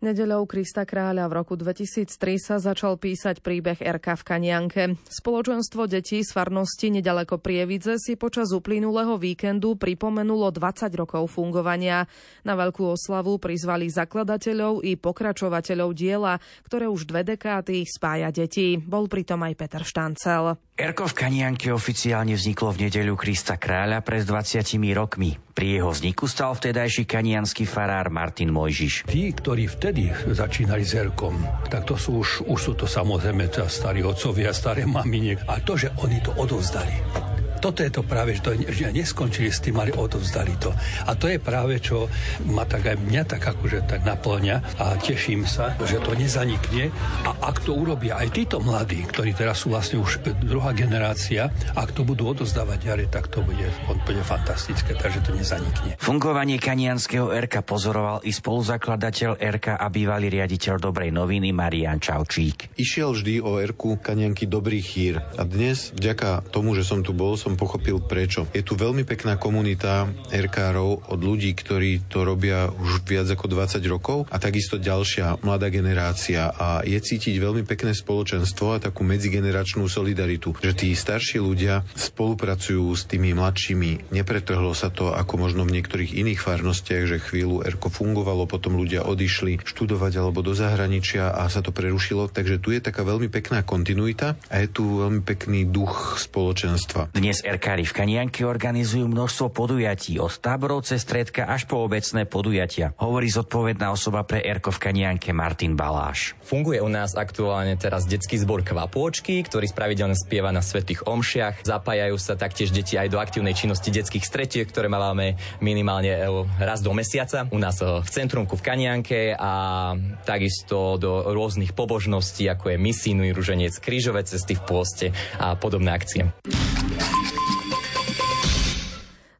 Nedeľou 0.03 0.43
Krista 0.51 0.83
Kráľa 0.83 1.31
v 1.31 1.33
roku 1.39 1.55
2003 1.55 2.11
sa 2.35 2.59
začal 2.59 2.99
písať 2.99 3.39
príbeh 3.39 3.79
RK 3.79 4.19
v 4.19 4.23
Kanianke. 4.27 4.83
Spoločenstvo 5.07 5.87
detí 5.87 6.19
z 6.19 6.27
farnosti 6.27 6.91
nedaleko 6.91 7.39
Prievidze 7.39 7.95
si 7.95 8.19
počas 8.19 8.51
uplynulého 8.51 9.15
víkendu 9.15 9.79
pripomenulo 9.79 10.51
20 10.51 10.91
rokov 10.99 11.31
fungovania. 11.31 12.03
Na 12.43 12.59
veľkú 12.59 12.83
oslavu 12.83 13.39
prizvali 13.39 13.87
zakladateľov 13.87 14.83
i 14.83 14.99
pokračovateľov 14.99 15.95
diela, 15.95 16.35
ktoré 16.67 16.91
už 16.91 17.07
dve 17.07 17.23
dekády 17.23 17.87
spája 17.87 18.27
deti. 18.35 18.75
Bol 18.75 19.07
pritom 19.07 19.39
aj 19.39 19.55
Peter 19.55 19.87
Štancel. 19.87 20.59
Erko 20.73 21.05
v 21.05 21.15
Kanianke 21.15 21.69
oficiálne 21.69 22.35
vzniklo 22.35 22.75
v 22.75 22.89
nedeľu 22.89 23.15
Krista 23.15 23.55
Kráľa 23.61 24.03
pred 24.03 24.27
20 24.27 24.67
rokmi. 24.97 25.37
Pri 25.53 25.77
jeho 25.77 25.93
vzniku 25.93 26.25
stal 26.25 26.57
vtedajší 26.57 27.05
kanianský 27.05 27.69
farár 27.69 28.09
Martin 28.09 28.49
Mojžiš. 28.49 29.05
Tí, 29.05 29.29
ktorí 29.29 29.69
vtedy 29.69 29.92
začínali 30.33 30.81
s 30.81 30.97
Erkom, 30.97 31.45
tak 31.69 31.85
to 31.85 31.93
sú 31.93 32.25
už, 32.25 32.29
už 32.49 32.59
sú 32.59 32.73
to 32.73 32.89
samozrejme 32.89 33.45
starí 33.69 34.01
otcovia, 34.01 34.49
staré 34.49 34.89
maminiek. 34.89 35.37
A 35.45 35.61
to, 35.61 35.77
že 35.77 35.93
oni 36.01 36.17
to 36.25 36.33
odovzdali 36.33 37.32
toto 37.63 37.79
je 37.79 37.95
to 37.95 38.03
práve, 38.03 38.35
že, 38.35 38.43
to, 38.43 38.51
že 38.59 38.91
neskončili 38.91 39.47
s 39.47 39.63
tým, 39.63 39.79
ale 39.79 39.95
odovzdali 39.95 40.59
to. 40.59 40.75
A 41.07 41.15
to 41.15 41.31
je 41.31 41.39
práve, 41.39 41.79
čo 41.79 42.11
ma 42.51 42.67
tak 42.67 42.91
aj 42.91 42.99
mňa 42.99 43.23
tak 43.23 43.39
akože 43.39 43.87
tak 43.87 44.03
naplňa 44.03 44.83
a 44.83 44.99
teším 44.99 45.47
sa, 45.47 45.71
že 45.87 46.03
to 46.03 46.11
nezanikne. 46.11 46.91
A 47.23 47.31
ak 47.39 47.63
to 47.63 47.71
urobia 47.71 48.19
aj 48.19 48.35
títo 48.35 48.59
mladí, 48.59 49.07
ktorí 49.07 49.31
teraz 49.31 49.63
sú 49.63 49.71
vlastne 49.71 50.03
už 50.03 50.19
druhá 50.43 50.75
generácia, 50.75 51.47
ak 51.71 51.95
to 51.95 52.03
budú 52.03 52.35
odovzdávať 52.35 52.83
ďalej, 52.83 53.07
tak 53.07 53.31
to 53.31 53.39
bude, 53.39 53.71
bude 53.87 54.23
fantastické, 54.27 54.91
takže 54.99 55.23
to 55.23 55.31
nezanikne. 55.31 55.95
Fungovanie 56.03 56.59
kanianského 56.59 57.31
RK 57.31 57.63
pozoroval 57.63 58.27
i 58.27 58.35
spoluzakladateľ 58.35 59.39
RK 59.39 59.79
a 59.79 59.87
bývalý 59.87 60.27
riaditeľ 60.27 60.83
Dobrej 60.83 61.15
noviny 61.15 61.55
Marian 61.55 62.03
Čaučík. 62.03 62.75
Išiel 62.75 63.15
vždy 63.15 63.39
o 63.39 63.63
RK 63.63 64.03
Kanianky 64.03 64.51
dobrý 64.51 64.83
chýr 64.83 65.23
a 65.39 65.47
dnes, 65.47 65.95
vďaka 65.95 66.51
tomu, 66.51 66.75
že 66.75 66.83
som 66.83 66.99
tu 66.99 67.15
bol, 67.15 67.39
som 67.39 67.52
som 67.53 67.69
pochopil 67.69 68.01
prečo. 68.01 68.49
Je 68.49 68.65
tu 68.65 68.73
veľmi 68.73 69.05
pekná 69.05 69.37
komunita 69.37 70.09
RKárov 70.33 71.13
od 71.13 71.19
ľudí, 71.21 71.53
ktorí 71.53 72.09
to 72.09 72.25
robia 72.25 72.65
už 72.65 73.05
viac 73.05 73.29
ako 73.29 73.45
20 73.45 73.77
rokov 73.85 74.25
a 74.33 74.41
takisto 74.41 74.81
ďalšia 74.81 75.45
mladá 75.45 75.69
generácia 75.69 76.49
a 76.49 76.81
je 76.81 76.97
cítiť 76.97 77.37
veľmi 77.37 77.61
pekné 77.61 77.93
spoločenstvo 77.93 78.73
a 78.73 78.81
takú 78.81 79.05
medzigeneračnú 79.05 79.85
solidaritu, 79.85 80.57
že 80.65 80.73
tí 80.73 80.89
starší 80.97 81.37
ľudia 81.37 81.85
spolupracujú 81.93 82.89
s 82.89 83.05
tými 83.05 83.37
mladšími. 83.37 84.09
Nepretrhlo 84.09 84.73
sa 84.73 84.89
to 84.89 85.13
ako 85.13 85.37
možno 85.37 85.61
v 85.69 85.77
niektorých 85.77 86.17
iných 86.25 86.41
farnostiach, 86.41 87.05
že 87.05 87.21
chvíľu 87.21 87.61
Erko 87.61 87.93
fungovalo, 87.93 88.49
potom 88.49 88.81
ľudia 88.81 89.05
odišli 89.05 89.61
študovať 89.61 90.17
alebo 90.17 90.41
do 90.41 90.57
zahraničia 90.57 91.29
a 91.29 91.45
sa 91.53 91.61
to 91.61 91.69
prerušilo. 91.69 92.33
Takže 92.33 92.57
tu 92.57 92.73
je 92.73 92.81
taká 92.81 93.05
veľmi 93.05 93.29
pekná 93.29 93.61
kontinuita 93.61 94.41
a 94.49 94.55
je 94.57 94.73
tu 94.73 95.05
veľmi 95.05 95.21
pekný 95.21 95.69
duch 95.69 96.17
spoločenstva. 96.17 97.13
Dnes 97.13 97.42
RKári 97.43 97.83
v 97.83 97.91
Kanianke 97.91 98.47
organizujú 98.47 99.03
množstvo 99.11 99.51
podujatí, 99.51 100.15
od 100.15 100.31
táborov 100.39 100.87
cez 100.87 101.03
stredka 101.03 101.43
až 101.43 101.67
po 101.67 101.83
obecné 101.83 102.23
podujatia. 102.23 102.95
Hovorí 103.03 103.27
zodpovedná 103.27 103.91
osoba 103.91 104.23
pre 104.23 104.39
Erko 104.39 104.71
v 104.71 104.79
Kanianke 104.79 105.35
Martin 105.35 105.75
Baláš. 105.75 106.39
Funguje 106.47 106.79
u 106.79 106.87
nás 106.87 107.19
aktuálne 107.19 107.75
teraz 107.75 108.07
detský 108.07 108.39
zbor 108.39 108.63
Kvapôčky, 108.63 109.43
ktorý 109.43 109.67
pravidelne 109.75 110.15
spieva 110.15 110.55
na 110.55 110.63
svetých 110.63 111.03
omšiach. 111.03 111.67
Zapájajú 111.67 112.15
sa 112.15 112.39
taktiež 112.39 112.71
deti 112.71 112.95
aj 112.95 113.11
do 113.11 113.19
aktívnej 113.19 113.51
činnosti 113.51 113.91
detských 113.91 114.23
stretiek, 114.23 114.63
ktoré 114.71 114.87
máme 114.87 115.35
minimálne 115.59 116.15
e, 116.15 116.23
raz 116.63 116.79
do 116.79 116.95
mesiaca 116.95 117.51
u 117.51 117.59
nás 117.59 117.83
e, 117.83 117.99
v 117.99 118.07
centrumku 118.07 118.55
v 118.55 118.63
Kanianke 118.63 119.35
a 119.35 119.91
takisto 120.23 120.95
do 120.95 121.27
rôznych 121.35 121.75
pobožností, 121.75 122.47
ako 122.47 122.71
je 122.71 122.77
misijný 122.79 123.35
ruženec, 123.35 123.75
krížové 123.83 124.23
cesty 124.23 124.55
v 124.55 124.63
pôste 124.63 125.05
a 125.41 125.59
podobné 125.59 125.91
akcie. 125.91 126.31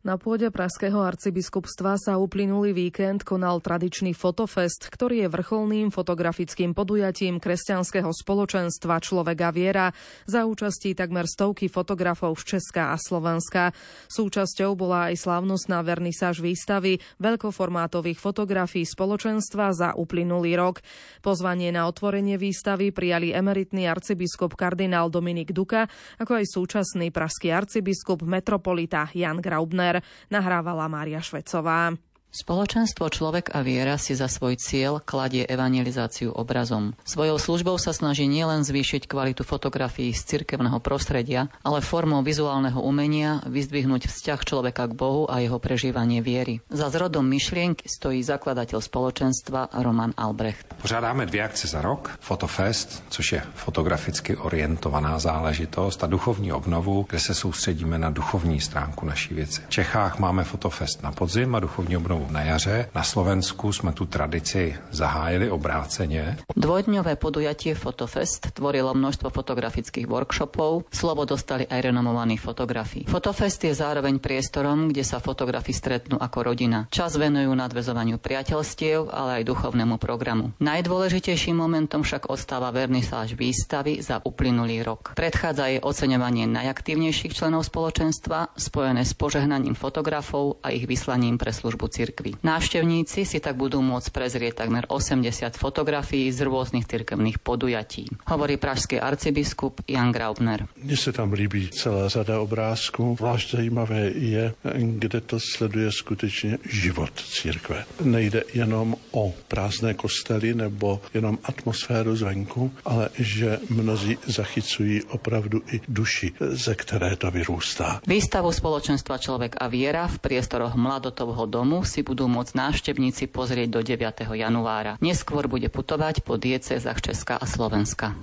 Na 0.03 0.19
pôde 0.19 0.51
Pražského 0.51 0.99
arcibiskupstva 0.99 1.95
sa 1.95 2.19
uplynulý 2.19 2.75
víkend 2.75 3.23
konal 3.23 3.63
tradičný 3.63 4.11
fotofest, 4.11 4.91
ktorý 4.91 5.23
je 5.23 5.27
vrcholným 5.31 5.95
fotografickým 5.95 6.75
podujatím 6.75 7.39
kresťanského 7.39 8.11
spoločenstva 8.11 8.99
Človeka 8.99 9.55
viera 9.55 9.95
za 10.27 10.43
účastí 10.43 10.91
takmer 10.91 11.23
stovky 11.23 11.71
fotografov 11.71 12.35
z 12.43 12.59
Česka 12.59 12.91
a 12.91 12.99
Slovenska. 12.99 13.71
Súčasťou 14.11 14.75
bola 14.75 15.07
aj 15.07 15.23
slávnostná 15.23 15.79
vernisáž 15.79 16.43
výstavy 16.43 16.99
veľkoformátových 17.23 18.19
fotografií 18.19 18.83
spoločenstva 18.83 19.71
za 19.71 19.89
uplynulý 19.95 20.59
rok. 20.59 20.83
Pozvanie 21.23 21.71
na 21.71 21.87
otvorenie 21.87 22.35
výstavy 22.35 22.91
prijali 22.91 23.31
emeritný 23.31 23.87
arcibiskup 23.87 24.59
kardinál 24.59 25.07
Dominik 25.07 25.55
Duka, 25.55 25.87
ako 26.19 26.43
aj 26.43 26.45
súčasný 26.51 27.07
pražský 27.07 27.55
arcibiskup 27.55 28.19
metropolita 28.27 29.07
Jan 29.15 29.39
Graubner. 29.39 29.92
Nahrávala 30.31 30.87
Mária 30.87 31.21
Švecová. 31.21 31.93
Spoločenstvo 32.33 33.13
Človek 33.13 33.53
a 33.53 33.61
viera 33.61 33.93
si 34.01 34.17
za 34.17 34.25
svoj 34.25 34.57
cieľ 34.57 34.97
kladie 34.97 35.45
evangelizáciu 35.45 36.33
obrazom. 36.33 36.97
Svojou 37.05 37.37
službou 37.37 37.77
sa 37.77 37.93
snaží 37.93 38.25
nielen 38.25 38.65
zvýšiť 38.65 39.05
kvalitu 39.05 39.45
fotografií 39.45 40.09
z 40.17 40.41
cirkevného 40.41 40.81
prostredia, 40.81 41.53
ale 41.61 41.85
formou 41.85 42.25
vizuálneho 42.25 42.81
umenia 42.81 43.37
vyzdvihnúť 43.45 44.09
vzťah 44.09 44.49
človeka 44.49 44.89
k 44.89 44.97
Bohu 44.97 45.29
a 45.29 45.45
jeho 45.45 45.61
prežívanie 45.61 46.25
viery. 46.25 46.57
Za 46.73 46.89
zrodom 46.89 47.21
myšlienky 47.29 47.85
stojí 47.85 48.25
zakladateľ 48.25 48.81
spoločenstva 48.81 49.69
Roman 49.85 50.17
Albrecht. 50.17 50.73
Pořádáme 50.81 51.29
dvě 51.29 51.43
akce 51.43 51.67
za 51.69 51.85
rok. 51.85 52.17
Fotofest, 52.17 53.03
což 53.13 53.31
je 53.31 53.41
fotograficky 53.53 54.33
orientovaná 54.35 55.21
záležitost 55.21 56.03
a 56.03 56.09
duchovní 56.09 56.49
obnovu, 56.49 57.05
kde 57.09 57.19
se 57.19 57.33
soustředíme 57.33 58.01
na 58.01 58.09
duchovní 58.09 58.57
stránku 58.57 59.05
naší 59.05 59.33
věci. 59.33 59.61
V 59.69 59.69
Čechách 59.69 60.19
máme 60.19 60.43
Fotofest 60.43 61.03
na 61.03 61.11
podzim 61.11 61.55
a 61.55 61.59
duchovní 61.59 61.97
obnovu 61.97 62.22
Prahu 62.23 62.33
na 62.33 62.41
jaře. 62.41 62.89
Na 62.95 63.03
Slovensku 63.03 63.73
jsme 63.73 63.91
tu 63.91 64.05
tradici 64.05 64.75
zahájili 64.91 65.51
obráceně. 65.51 66.37
Dvojdňové 66.55 67.15
podujatie 67.15 67.75
Fotofest 67.75 68.51
tvorilo 68.51 68.93
množstvo 68.93 69.29
fotografických 69.29 70.07
workshopov, 70.07 70.87
slovo 70.93 71.25
dostali 71.25 71.67
aj 71.67 71.81
renomovaní 71.81 72.37
fotografi. 72.37 73.03
Fotofest 73.03 73.63
je 73.63 73.75
zároveň 73.75 74.19
priestorom, 74.19 74.87
kde 74.87 75.03
sa 75.03 75.19
fotografi 75.19 75.73
stretnú 75.75 76.15
ako 76.15 76.53
rodina. 76.53 76.87
Čas 76.87 77.19
venujú 77.19 77.51
nadvezovaniu 77.51 78.17
priateľstiev, 78.23 79.11
ale 79.11 79.43
aj 79.43 79.43
duchovnému 79.43 79.99
programu. 79.99 80.55
Najdôležitejším 80.63 81.59
momentom 81.59 82.07
však 82.07 82.31
ostáva 82.31 82.71
vernisáž 82.71 83.35
výstavy 83.35 83.99
za 83.99 84.23
uplynulý 84.23 84.85
rok. 84.85 85.11
Predchádza 85.17 85.67
jej 85.67 85.79
oceňovanie 85.83 86.47
najaktívnejších 86.47 87.35
členov 87.35 87.67
spoločenstva, 87.67 88.55
spojené 88.55 89.03
s 89.03 89.11
požehnaním 89.11 89.75
fotografov 89.75 90.63
a 90.63 90.71
ich 90.71 90.87
vyslaním 90.87 91.35
pre 91.35 91.51
službu 91.51 91.87
cirkvi. 91.91 92.12
Návštevníci 92.43 93.25
si 93.25 93.39
tak 93.41 93.57
budú 93.57 93.81
môcť 93.81 94.09
prezrieť 94.13 94.53
takmer 94.61 94.85
80 94.85 95.57
fotografií 95.57 96.29
z 96.29 96.45
rôznych 96.45 96.85
cirkevných 96.85 97.41
podujatí. 97.41 98.07
Hovorí 98.29 98.57
pražský 98.57 98.99
arcibiskup 98.99 99.81
Jan 99.87 100.11
Graubner. 100.11 100.67
Mně 100.83 100.97
se 100.97 101.11
tam 101.11 101.33
líbí 101.33 101.69
celá 101.69 102.09
řada 102.09 102.39
obrázků. 102.39 103.15
Zvlášť 103.17 103.51
zajímavé 103.51 104.11
je, 104.15 104.53
kde 104.77 105.21
to 105.21 105.39
sleduje 105.39 105.91
skutečně 105.91 106.57
život 106.69 107.11
církve. 107.15 107.85
Nejde 108.01 108.43
jenom 108.53 108.95
o 109.11 109.33
prázdné 109.47 109.93
kostely 109.93 110.53
nebo 110.53 111.01
jenom 111.13 111.37
atmosféru 111.43 112.15
zvenku, 112.15 112.71
ale 112.85 113.09
že 113.19 113.59
mnozí 113.69 114.17
zachycují 114.27 115.03
opravdu 115.03 115.61
i 115.71 115.81
duši, 115.87 116.31
ze 116.39 116.75
které 116.75 117.15
to 117.15 117.31
vyrůstá. 117.31 118.01
Výstavu 118.07 118.51
spoločenstva 118.51 119.17
Človek 119.17 119.55
a 119.59 119.67
viera 119.71 120.07
v 120.07 120.19
priestoroch 120.19 120.75
Mladotovho 120.75 121.45
domu 121.45 121.83
si 121.87 122.02
budú 122.03 122.27
môcť 122.27 122.53
návštevníci 122.53 123.31
pozrieť 123.31 123.79
do 123.79 123.81
9. 123.81 124.27
januára. 124.35 124.99
Neskôr 124.99 125.47
bude 125.47 125.71
putovať 125.71 126.21
po 126.21 126.35
diecezach 126.35 126.99
Česka 126.99 127.39
a 127.39 127.45
Slovenska. 127.47 128.13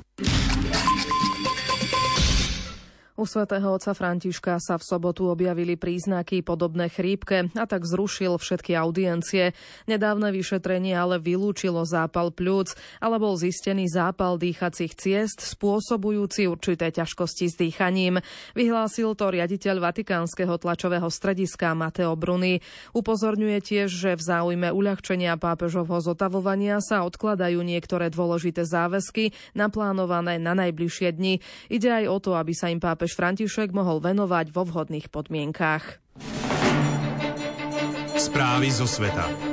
U 3.20 3.28
svätého 3.28 3.76
otca 3.76 3.92
Františka 3.92 4.56
sa 4.64 4.80
v 4.80 4.86
sobotu 4.88 5.28
objavili 5.28 5.76
príznaky 5.76 6.40
podobné 6.40 6.88
chrípke 6.88 7.52
a 7.52 7.68
tak 7.68 7.84
zrušil 7.84 8.40
všetky 8.40 8.72
audiencie. 8.72 9.52
Nedávne 9.84 10.32
vyšetrenie 10.32 10.96
ale 10.96 11.20
vylúčilo 11.20 11.84
zápal 11.84 12.32
pľúc, 12.32 12.72
ale 12.96 13.20
bol 13.20 13.36
zistený 13.36 13.92
zápal 13.92 14.40
dýchacích 14.40 14.96
ciest 14.96 15.44
spôsobujúci 15.44 16.48
určité 16.48 16.88
ťažkosti 16.88 17.52
s 17.52 17.60
dýchaním. 17.60 18.24
Vyhlásil 18.56 19.12
to 19.12 19.28
riaditeľ 19.28 19.84
Vatikánskeho 19.84 20.56
tlačového 20.56 21.12
strediska 21.12 21.76
Mateo 21.76 22.16
Bruni. 22.16 22.64
Upozorňuje 22.96 23.60
tiež, 23.60 23.92
že 23.92 24.16
v 24.16 24.22
záujme 24.24 24.72
uľahčenia 24.72 25.36
pápežovho 25.36 26.00
zotavovania 26.00 26.80
sa 26.80 27.04
odkladajú 27.04 27.60
niektoré 27.60 28.08
dôležité 28.08 28.64
záväzky 28.64 29.36
naplánované 29.52 30.40
na 30.40 30.56
najbližšie 30.56 31.12
dni. 31.12 31.44
Ide 31.68 31.92
aj 31.92 32.04
o 32.08 32.16
to, 32.16 32.32
aby 32.32 32.56
sa 32.56 32.72
im 32.72 32.80
pápež 32.80 33.09
pápež 33.10 33.18
František 33.18 33.74
mohol 33.74 33.98
venovať 33.98 34.54
vo 34.54 34.62
vhodných 34.62 35.10
podmienkách. 35.10 35.98
Správy 38.14 38.70
zo 38.70 38.86
sveta. 38.86 39.49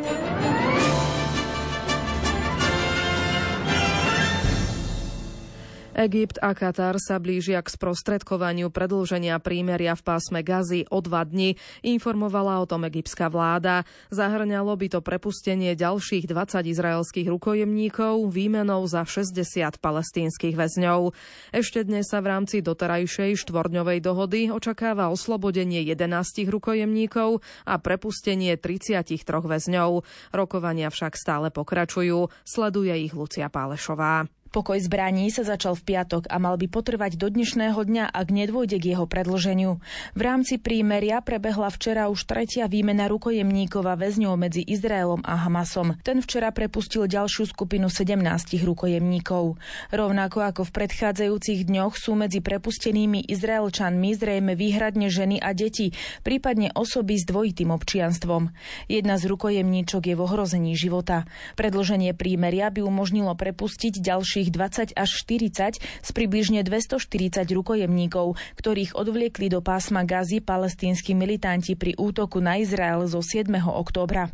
Egypt 5.97 6.37
a 6.45 6.53
Katar 6.53 7.01
sa 7.01 7.17
blížia 7.17 7.57
k 7.65 7.73
sprostredkovaniu 7.73 8.69
predlženia 8.69 9.41
prímeria 9.41 9.97
v 9.97 10.05
pásme 10.05 10.45
Gazy 10.45 10.85
o 10.93 11.01
dva 11.01 11.25
dni, 11.25 11.57
informovala 11.81 12.61
o 12.61 12.69
tom 12.69 12.85
egyptská 12.85 13.33
vláda. 13.33 13.81
Zahrňalo 14.13 14.77
by 14.77 14.93
to 14.93 14.99
prepustenie 15.01 15.73
ďalších 15.73 16.29
20 16.29 16.69
izraelských 16.69 17.25
rukojemníkov 17.33 18.29
výmenou 18.29 18.85
za 18.85 19.09
60 19.09 19.81
palestínskych 19.81 20.53
väzňov. 20.53 21.17
Ešte 21.49 21.81
dnes 21.81 22.05
sa 22.05 22.21
v 22.21 22.29
rámci 22.29 22.61
doterajšej 22.61 23.41
štvorňovej 23.49 23.97
dohody 23.97 24.53
očakáva 24.53 25.09
oslobodenie 25.09 25.81
11 25.81 26.45
rukojemníkov 26.45 27.41
a 27.65 27.73
prepustenie 27.81 28.53
33 28.53 29.17
väzňov. 29.25 30.05
Rokovania 30.29 30.93
však 30.93 31.17
stále 31.17 31.49
pokračujú. 31.49 32.29
Sleduje 32.45 32.93
ich 33.01 33.17
Lucia 33.17 33.49
Pálešová. 33.49 34.36
Pokoj 34.57 34.81
zbraní 34.81 35.29
sa 35.29 35.45
začal 35.45 35.77
v 35.77 35.93
piatok 35.93 36.33
a 36.33 36.41
mal 36.41 36.57
by 36.57 36.65
potrvať 36.65 37.13
do 37.13 37.29
dnešného 37.29 37.77
dňa, 37.77 38.09
ak 38.09 38.33
nedôjde 38.33 38.81
k 38.81 38.97
jeho 38.97 39.05
predlženiu. 39.05 39.77
V 40.17 40.21
rámci 40.25 40.57
prímeria 40.57 41.21
prebehla 41.21 41.69
včera 41.69 42.09
už 42.09 42.25
tretia 42.25 42.65
výmena 42.65 43.05
rukojemníkov 43.05 43.85
a 43.85 43.93
väzňov 43.93 44.33
medzi 44.33 44.65
Izraelom 44.65 45.21
a 45.21 45.45
Hamasom. 45.45 46.01
Ten 46.01 46.25
včera 46.25 46.49
prepustil 46.49 47.05
ďalšiu 47.05 47.45
skupinu 47.53 47.85
17 47.85 48.17
rukojemníkov. 48.65 49.61
Rovnako 49.93 50.37
ako 50.41 50.61
v 50.65 50.71
predchádzajúcich 50.73 51.69
dňoch 51.69 51.93
sú 51.93 52.17
medzi 52.17 52.41
prepustenými 52.41 53.29
Izraelčanmi 53.29 54.09
zrejme 54.17 54.57
výhradne 54.57 55.13
ženy 55.13 55.37
a 55.37 55.53
deti, 55.53 55.93
prípadne 56.25 56.73
osoby 56.73 57.13
s 57.13 57.29
dvojitým 57.29 57.69
občianstvom. 57.69 58.49
Jedna 58.89 59.21
z 59.21 59.23
rukojemníčok 59.29 60.09
je 60.09 60.15
v 60.17 60.25
ohrození 60.25 60.73
života. 60.73 61.29
Predlženie 61.53 62.17
prímeria 62.17 62.73
by 62.73 62.81
umožnilo 62.81 63.37
prepustiť 63.37 64.01
ďalšie 64.01 64.46
ďalších 64.47 64.95
20 64.95 64.95
až 64.95 65.09
40 65.27 65.79
z 65.79 66.09
približne 66.15 66.63
240 66.63 67.43
rukojemníkov, 67.51 68.39
ktorých 68.55 68.95
odvliekli 68.95 69.51
do 69.51 69.59
pásma 69.59 70.07
Gazy 70.07 70.39
palestínsky 70.39 71.11
militanti 71.11 71.75
pri 71.75 71.99
útoku 71.99 72.39
na 72.39 72.55
Izrael 72.59 73.03
zo 73.11 73.19
7. 73.19 73.51
októbra. 73.67 74.31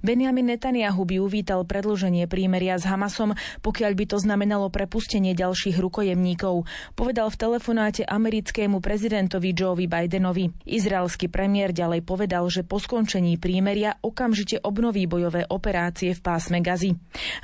Benjamin 0.00 0.52
Netanyahu 0.52 1.02
by 1.06 1.16
uvítal 1.22 1.64
predlženie 1.64 2.26
prímeria 2.26 2.76
s 2.76 2.84
Hamasom, 2.84 3.34
pokiaľ 3.62 3.92
by 3.94 4.04
to 4.12 4.18
znamenalo 4.18 4.68
prepustenie 4.68 5.32
ďalších 5.36 5.78
rukojemníkov, 5.78 6.64
povedal 6.98 7.28
v 7.30 7.40
telefonáte 7.40 8.02
americkému 8.04 8.78
prezidentovi 8.82 9.54
Joevi 9.56 9.86
Bidenovi. 9.86 10.50
Izraelský 10.68 11.32
premiér 11.32 11.72
ďalej 11.72 12.04
povedal, 12.04 12.44
že 12.50 12.66
po 12.66 12.82
skončení 12.82 13.38
prímeria 13.38 13.96
okamžite 14.02 14.60
obnoví 14.60 15.06
bojové 15.06 15.46
operácie 15.48 16.12
v 16.12 16.20
pásme 16.20 16.58
Gazy. 16.60 16.96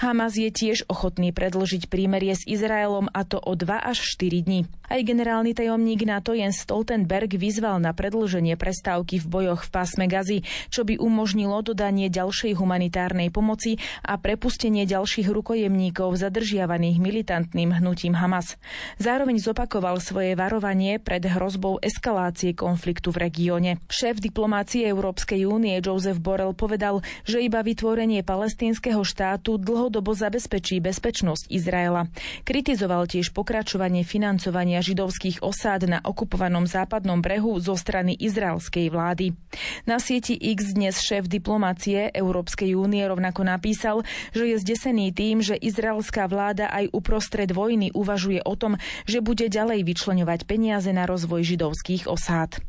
Hamas 0.03 0.35
je 0.37 0.51
tiež 0.51 0.89
ochotný 0.89 1.31
predlžiť 1.33 1.87
prímerie 1.89 2.35
s 2.35 2.45
Izraelom 2.45 3.11
a 3.13 3.23
to 3.25 3.39
o 3.39 3.53
2 3.55 3.69
až 3.79 3.99
4 4.19 4.47
dní. 4.47 4.61
Aj 4.89 5.01
generálny 5.05 5.53
tajomník 5.53 6.09
NATO 6.09 6.33
Jens 6.33 6.65
Stoltenberg 6.65 7.29
vyzval 7.37 7.77
na 7.77 7.93
predlženie 7.93 8.57
prestávky 8.57 9.21
v 9.21 9.27
bojoch 9.29 9.69
v 9.69 9.73
pásme 9.73 10.09
Gazy, 10.09 10.41
čo 10.73 10.89
by 10.89 10.97
umožnilo 10.97 11.61
dodanie 11.61 12.09
ďalšej 12.19 12.59
humanitárnej 12.59 13.31
pomoci 13.31 13.79
a 14.03 14.19
prepustenie 14.19 14.83
ďalších 14.91 15.31
rukojemníkov 15.31 16.19
zadržiavaných 16.19 16.99
militantným 16.99 17.79
hnutím 17.79 18.19
Hamas. 18.19 18.59
Zároveň 18.99 19.39
zopakoval 19.39 20.03
svoje 20.03 20.35
varovanie 20.35 20.99
pred 20.99 21.23
hrozbou 21.23 21.79
eskalácie 21.79 22.59
konfliktu 22.59 23.15
v 23.15 23.31
regióne. 23.31 23.79
Šéf 23.87 24.19
diplomácie 24.19 24.83
Európskej 24.91 25.47
únie 25.47 25.79
Joseph 25.79 26.19
Borrell 26.19 26.59
povedal, 26.59 27.07
že 27.23 27.39
iba 27.39 27.63
vytvorenie 27.63 28.27
palestínskeho 28.27 29.07
štátu 29.07 29.63
dlhodobo 29.63 30.11
zabezpečí 30.11 30.83
bezpečnosť 30.83 31.53
Izraela. 31.55 32.11
Kritizoval 32.43 33.07
tiež 33.07 33.31
pokračovanie 33.31 34.03
financovania 34.03 34.83
židovských 34.83 35.45
osád 35.45 35.87
na 35.87 35.99
okupovanom 36.03 36.67
západnom 36.67 37.23
brehu 37.23 37.61
zo 37.63 37.79
strany 37.79 38.17
izraelskej 38.19 38.91
vlády. 38.91 39.37
Na 39.85 40.01
sieti 40.01 40.35
X 40.35 40.75
dnes 40.75 40.99
šéf 40.99 41.29
diplomácie 41.29 41.98
Európskej 42.15 42.79
únie 42.79 43.03
rovnako 43.03 43.43
napísal, 43.43 44.07
že 44.31 44.55
je 44.55 44.63
zdesený 44.63 45.11
tým, 45.11 45.43
že 45.43 45.59
izraelská 45.59 46.31
vláda 46.31 46.71
aj 46.71 46.95
uprostred 46.95 47.51
vojny 47.51 47.91
uvažuje 47.91 48.39
o 48.47 48.55
tom, 48.55 48.79
že 49.11 49.19
bude 49.19 49.51
ďalej 49.51 49.83
vyčleňovať 49.83 50.47
peniaze 50.47 50.91
na 50.95 51.03
rozvoj 51.11 51.43
židovských 51.43 52.07
osád. 52.07 52.63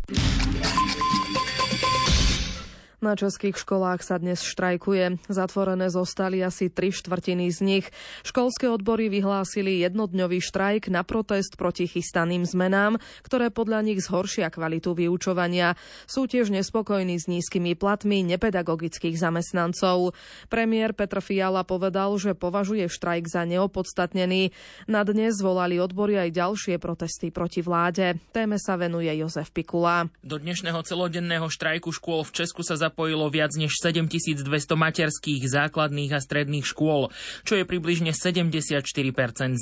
Na 2.99 3.15
českých 3.15 3.55
školách 3.55 4.03
sa 4.03 4.19
dnes 4.19 4.43
štrajkuje. 4.43 5.23
Zatvorené 5.31 5.87
zostali 5.87 6.43
asi 6.43 6.67
tri 6.67 6.91
štvrtiny 6.91 7.47
z 7.47 7.59
nich. 7.63 7.85
Školské 8.27 8.67
odbory 8.67 9.07
vyhlásili 9.07 9.79
jednodňový 9.87 10.43
štrajk 10.43 10.91
na 10.91 11.07
protest 11.07 11.55
proti 11.55 11.87
chystaným 11.87 12.43
zmenám, 12.43 12.99
ktoré 13.23 13.55
podľa 13.55 13.87
nich 13.87 14.03
zhoršia 14.03 14.51
kvalitu 14.51 14.99
vyučovania. 14.99 15.79
Sú 16.11 16.27
tiež 16.27 16.51
nespokojní 16.51 17.23
s 17.23 17.31
nízkymi 17.31 17.79
platmi 17.79 18.19
nepedagogických 18.27 19.15
zamestnancov. 19.15 20.11
Premiér 20.51 20.91
Petr 20.91 21.23
Fiala 21.23 21.63
povedal, 21.63 22.19
že 22.19 22.35
považuje 22.35 22.91
štrajk 22.91 23.31
za 23.31 23.47
neopodstatnený. 23.47 24.51
Na 24.91 25.07
dnes 25.07 25.39
zvolali 25.39 25.79
odbory 25.79 26.19
aj 26.19 26.35
ďalšie 26.35 26.75
protesty 26.83 27.31
proti 27.31 27.63
vláde. 27.63 28.19
Téme 28.35 28.59
sa 28.59 28.75
venuje 28.75 29.07
Jozef 29.15 29.55
Pikula. 29.55 30.11
Do 30.19 30.35
dnešného 30.35 30.83
celodenného 30.83 31.47
štrajku 31.47 31.95
škôl 31.95 32.27
v 32.27 32.43
Česku 32.43 32.59
sa 32.59 32.88
zapojilo 32.89 33.29
viac 33.29 33.53
než 33.53 33.77
7200 33.77 34.49
materských, 34.73 35.45
základných 35.45 36.17
a 36.17 36.19
stredných 36.19 36.65
škôl, 36.65 37.13
čo 37.45 37.53
je 37.53 37.63
približne 37.63 38.17
74% 38.17 38.81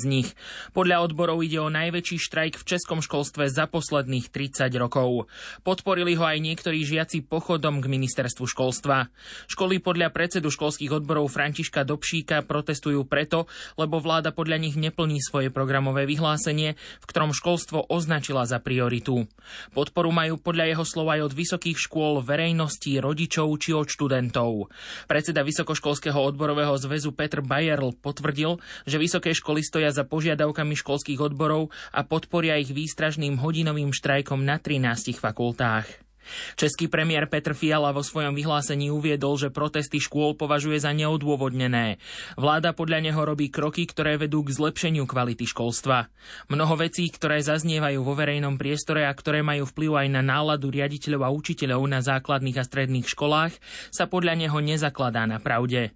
z 0.00 0.04
nich. 0.08 0.32
Podľa 0.72 1.04
odborov 1.04 1.44
ide 1.44 1.60
o 1.60 1.68
najväčší 1.68 2.16
štrajk 2.16 2.56
v 2.56 2.64
českom 2.64 3.04
školstve 3.04 3.52
za 3.52 3.68
posledných 3.68 4.32
30 4.32 4.72
rokov. 4.80 5.28
Podporili 5.60 6.16
ho 6.16 6.24
aj 6.24 6.40
niektorí 6.40 6.80
žiaci 6.88 7.28
pochodom 7.28 7.84
k 7.84 7.86
ministerstvu 7.92 8.48
školstva. 8.48 9.12
Školy 9.44 9.84
podľa 9.84 10.08
predsedu 10.08 10.48
školských 10.48 10.96
odborov 10.96 11.28
Františka 11.28 11.84
Dobšíka 11.84 12.48
protestujú 12.48 13.04
preto, 13.04 13.44
lebo 13.76 14.00
vláda 14.00 14.32
podľa 14.32 14.56
nich 14.56 14.80
neplní 14.80 15.20
svoje 15.20 15.52
programové 15.52 16.08
vyhlásenie, 16.08 16.80
v 16.80 17.04
ktorom 17.04 17.36
školstvo 17.36 17.92
označila 17.92 18.48
za 18.48 18.56
prioritu. 18.56 19.28
Podporu 19.76 20.08
majú 20.08 20.40
podľa 20.40 20.72
jeho 20.72 20.84
slov 20.88 21.12
aj 21.12 21.20
od 21.28 21.32
vysokých 21.36 21.76
škôl, 21.76 22.24
verejnosti, 22.24 22.96
rodičov 23.18 23.50
či 23.58 23.74
od 23.74 23.90
študentov. 23.90 24.70
Predseda 25.10 25.42
Vysokoškolského 25.42 26.22
odborového 26.22 26.78
zväzu 26.78 27.10
Petr 27.10 27.42
Bajerl 27.42 27.90
potvrdil, 27.98 28.62
že 28.86 29.02
vysoké 29.02 29.34
školy 29.34 29.66
stoja 29.66 29.90
za 29.90 30.06
požiadavkami 30.06 30.78
školských 30.78 31.18
odborov 31.18 31.74
a 31.90 32.06
podporia 32.06 32.62
ich 32.62 32.70
výstražným 32.70 33.42
hodinovým 33.42 33.90
štrajkom 33.90 34.46
na 34.46 34.62
13 34.62 35.18
fakultách. 35.18 36.07
Český 36.56 36.88
premiér 36.88 37.28
Petr 37.28 37.52
Fiala 37.52 37.92
vo 37.92 38.00
svojom 38.00 38.32
vyhlásení 38.32 38.88
uviedol, 38.92 39.36
že 39.40 39.54
protesty 39.54 40.00
škôl 40.00 40.34
považuje 40.34 40.80
za 40.80 40.94
neodôvodnené. 40.94 42.00
Vláda 42.36 42.72
podľa 42.72 43.10
neho 43.10 43.20
robí 43.22 43.48
kroky, 43.52 43.88
ktoré 43.88 44.16
vedú 44.20 44.44
k 44.46 44.54
zlepšeniu 44.54 45.04
kvality 45.04 45.44
školstva. 45.48 46.10
Mnoho 46.48 46.74
vecí, 46.78 47.08
ktoré 47.08 47.40
zaznievajú 47.40 48.00
vo 48.02 48.14
verejnom 48.16 48.56
priestore 48.56 49.04
a 49.08 49.12
ktoré 49.12 49.40
majú 49.44 49.68
vplyv 49.68 50.06
aj 50.06 50.08
na 50.12 50.22
náladu 50.22 50.72
riaditeľov 50.72 51.22
a 51.26 51.34
učiteľov 51.34 51.82
na 51.88 52.00
základných 52.04 52.58
a 52.60 52.64
stredných 52.66 53.06
školách, 53.08 53.52
sa 53.92 54.04
podľa 54.06 54.34
neho 54.36 54.58
nezakladá 54.60 55.26
na 55.28 55.40
pravde. 55.42 55.92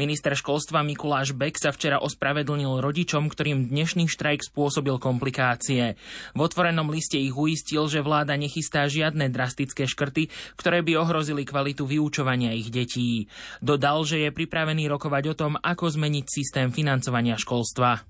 Minister 0.00 0.32
školstva 0.32 0.80
Mikuláš 0.86 1.36
Bek 1.36 1.58
sa 1.60 1.74
včera 1.74 2.00
ospravedlnil 2.00 2.80
rodičom, 2.80 3.28
ktorým 3.28 3.68
dnešný 3.68 4.08
štrajk 4.08 4.48
spôsobil 4.48 4.96
komplikácie. 4.96 5.98
V 6.32 6.40
otvorenom 6.40 6.88
liste 6.88 7.20
ich 7.20 7.36
uistil, 7.36 7.90
že 7.90 8.00
vláda 8.00 8.38
nechystá 8.38 8.86
žiadne 8.86 9.28
drastické 9.28 9.90
škrty, 9.90 10.30
ktoré 10.56 10.80
by 10.86 11.02
ohrozili 11.02 11.42
kvalitu 11.42 11.84
vyučovania 11.84 12.54
ich 12.54 12.70
detí. 12.70 13.26
Dodal, 13.58 14.06
že 14.06 14.24
je 14.24 14.30
pripravený 14.30 14.88
rokovať 14.88 15.24
o 15.32 15.34
tom, 15.34 15.52
ako 15.58 15.90
zmeniť 15.90 16.24
systém 16.30 16.68
financovania 16.70 17.36
školstva. 17.36 18.06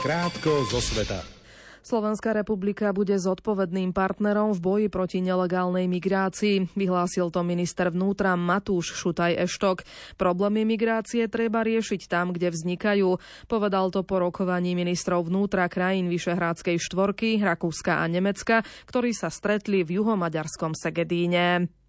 Krátko 0.00 0.64
zo 0.70 0.80
sveta. 0.80 1.39
Slovenská 1.80 2.36
republika 2.36 2.92
bude 2.92 3.16
zodpovedným 3.16 3.96
partnerom 3.96 4.52
v 4.52 4.60
boji 4.60 4.86
proti 4.92 5.24
nelegálnej 5.24 5.88
migrácii, 5.88 6.76
vyhlásil 6.76 7.32
to 7.32 7.40
minister 7.40 7.88
vnútra 7.88 8.36
Matúš 8.36 8.92
Šutaj 8.92 9.40
Eštok. 9.40 9.88
Problémy 10.20 10.68
migrácie 10.68 11.24
treba 11.32 11.64
riešiť 11.64 12.04
tam, 12.04 12.36
kde 12.36 12.52
vznikajú. 12.52 13.16
Povedal 13.48 13.88
to 13.88 14.04
po 14.04 14.20
rokovaní 14.20 14.76
ministrov 14.76 15.32
vnútra 15.32 15.72
krajín 15.72 16.12
Vyšehrádskej 16.12 16.76
štvorky, 16.76 17.40
Rakúska 17.40 17.98
a 17.98 18.04
Nemecka, 18.12 18.60
ktorí 18.84 19.16
sa 19.16 19.32
stretli 19.32 19.80
v 19.80 20.04
juhomaďarskom 20.04 20.76
Segedíne. 20.76 21.79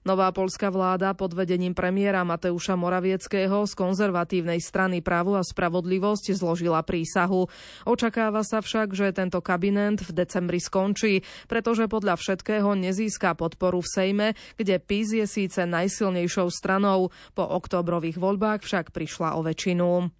Nová 0.00 0.32
polská 0.32 0.72
vláda 0.72 1.12
pod 1.12 1.36
vedením 1.36 1.76
premiéra 1.76 2.24
Mateuša 2.24 2.72
Moravieckého 2.74 3.68
z 3.68 3.72
konzervatívnej 3.76 4.56
strany 4.58 5.04
právo 5.04 5.36
a 5.36 5.44
spravodlivosť 5.44 6.32
zložila 6.32 6.80
prísahu. 6.80 7.46
Očakáva 7.84 8.40
sa 8.40 8.64
však, 8.64 8.96
že 8.96 9.12
tento 9.12 9.44
kabinet 9.44 10.00
v 10.00 10.10
decembri 10.16 10.56
skončí, 10.56 11.20
pretože 11.46 11.84
podľa 11.90 12.16
všetkého 12.16 12.72
nezíska 12.76 13.36
podporu 13.36 13.84
v 13.84 13.90
Sejme, 13.92 14.28
kde 14.56 14.80
PIS 14.80 15.08
je 15.20 15.26
síce 15.28 15.60
najsilnejšou 15.68 16.48
stranou. 16.48 17.12
Po 17.36 17.44
oktobrových 17.44 18.16
voľbách 18.16 18.64
však 18.64 18.96
prišla 18.96 19.36
o 19.36 19.44
väčšinu. 19.44 20.19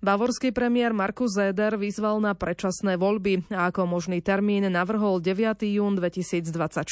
Bavorský 0.00 0.50
premiér 0.50 0.96
Markus 0.96 1.36
Zeder 1.36 1.76
vyzval 1.76 2.24
na 2.24 2.32
predčasné 2.32 2.96
voľby 2.96 3.52
a 3.52 3.68
ako 3.68 3.84
možný 3.84 4.24
termín 4.24 4.64
navrhol 4.72 5.20
9. 5.20 5.60
jún 5.68 6.00
2024 6.00 6.88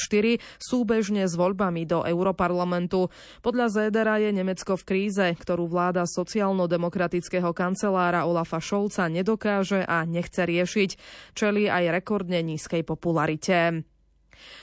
súbežne 0.60 1.24
s 1.24 1.32
voľbami 1.32 1.88
do 1.88 2.04
Europarlamentu. 2.04 3.08
Podľa 3.40 3.66
Zedera 3.72 4.20
je 4.20 4.30
Nemecko 4.36 4.76
v 4.76 4.84
kríze, 4.84 5.24
ktorú 5.24 5.64
vláda 5.72 6.04
sociálno-demokratického 6.04 7.56
kancelára 7.56 8.28
Olafa 8.28 8.60
Šolca 8.60 9.08
nedokáže 9.08 9.88
a 9.88 10.04
nechce 10.04 10.44
riešiť. 10.44 10.90
Čeli 11.32 11.72
aj 11.72 12.04
rekordne 12.04 12.44
nízkej 12.44 12.84
popularite. 12.84 13.88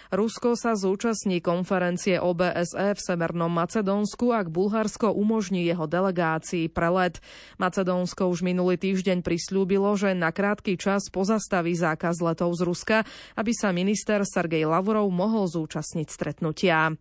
Rusko 0.10 0.58
sa 0.58 0.74
zúčastní 0.74 1.40
konferencie 1.40 2.18
OBSE 2.18 2.96
v 2.96 3.00
Severnom 3.00 3.52
Macedónsku, 3.52 4.34
ak 4.34 4.50
Bulharsko 4.50 5.14
umožní 5.14 5.68
jeho 5.68 5.86
delegácii 5.86 6.72
prelet. 6.72 7.22
Macedónsko 7.62 8.32
už 8.32 8.42
minulý 8.42 8.82
týždeň 8.82 9.22
prislúbilo, 9.22 9.94
že 9.96 10.18
na 10.18 10.34
krátky 10.34 10.76
čas 10.76 11.08
pozastaví 11.14 11.78
zákaz 11.78 12.20
letov 12.20 12.58
z 12.58 12.62
Ruska, 12.66 12.98
aby 13.38 13.52
sa 13.54 13.70
minister 13.76 14.24
Sergej 14.26 14.66
Lavrov 14.66 15.08
mohol 15.14 15.46
zúčastniť 15.48 16.08
stretnutia. 16.10 16.96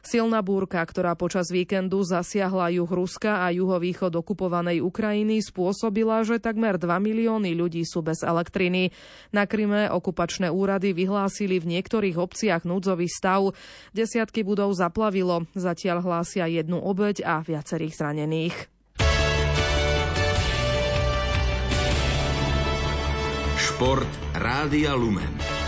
Silná 0.00 0.40
búrka, 0.40 0.80
ktorá 0.80 1.12
počas 1.12 1.52
víkendu 1.52 2.00
zasiahla 2.00 2.72
juh 2.72 2.88
Ruska 2.88 3.44
a 3.44 3.52
juhovýchod 3.52 4.16
okupovanej 4.16 4.80
Ukrajiny, 4.80 5.44
spôsobila, 5.44 6.24
že 6.24 6.40
takmer 6.40 6.80
2 6.80 6.88
milióny 6.88 7.52
ľudí 7.52 7.84
sú 7.84 8.00
bez 8.00 8.24
elektriny. 8.24 8.96
Na 9.36 9.44
Kryme 9.44 9.92
okupačné 9.92 10.48
úrady 10.48 10.96
vyhlásili 10.96 11.60
v 11.60 11.76
niektorých 11.76 12.16
obciach 12.16 12.64
núdzový 12.64 13.12
stav. 13.12 13.52
Desiatky 13.92 14.40
budov 14.40 14.72
zaplavilo, 14.72 15.44
zatiaľ 15.52 16.00
hlásia 16.00 16.48
jednu 16.48 16.80
obeď 16.80 17.20
a 17.20 17.44
viacerých 17.44 17.94
zranených. 18.00 18.56
Šport 23.60 24.12
Rádia 24.36 24.92
Lumen. 24.96 25.59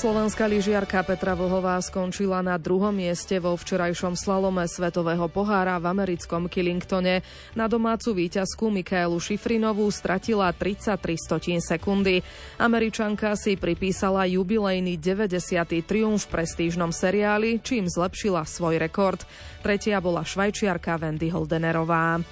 Slovenská 0.00 0.48
lyžiarka 0.48 1.04
Petra 1.04 1.36
Vlhová 1.36 1.76
skončila 1.84 2.40
na 2.40 2.56
druhom 2.56 2.88
mieste 2.88 3.36
vo 3.36 3.52
včerajšom 3.52 4.16
slalome 4.16 4.64
Svetového 4.64 5.28
pohára 5.28 5.76
v 5.76 5.92
americkom 5.92 6.48
Killingtone. 6.48 7.20
Na 7.52 7.68
domácu 7.68 8.16
víťazku 8.16 8.72
Mikaelu 8.72 9.20
Šifrinovú 9.20 9.84
stratila 9.92 10.56
33 10.56 10.96
stotín 11.20 11.60
sekundy. 11.60 12.24
Američanka 12.56 13.36
si 13.36 13.60
pripísala 13.60 14.24
jubilejný 14.24 14.96
90. 14.96 15.36
triumf 15.84 16.24
v 16.24 16.32
prestížnom 16.32 16.96
seriáli, 16.96 17.60
čím 17.60 17.84
zlepšila 17.84 18.48
svoj 18.48 18.80
rekord. 18.80 19.20
Tretia 19.60 20.00
bola 20.00 20.24
švajčiarka 20.24 20.96
Wendy 20.96 21.28
Holdenerová. 21.28 22.24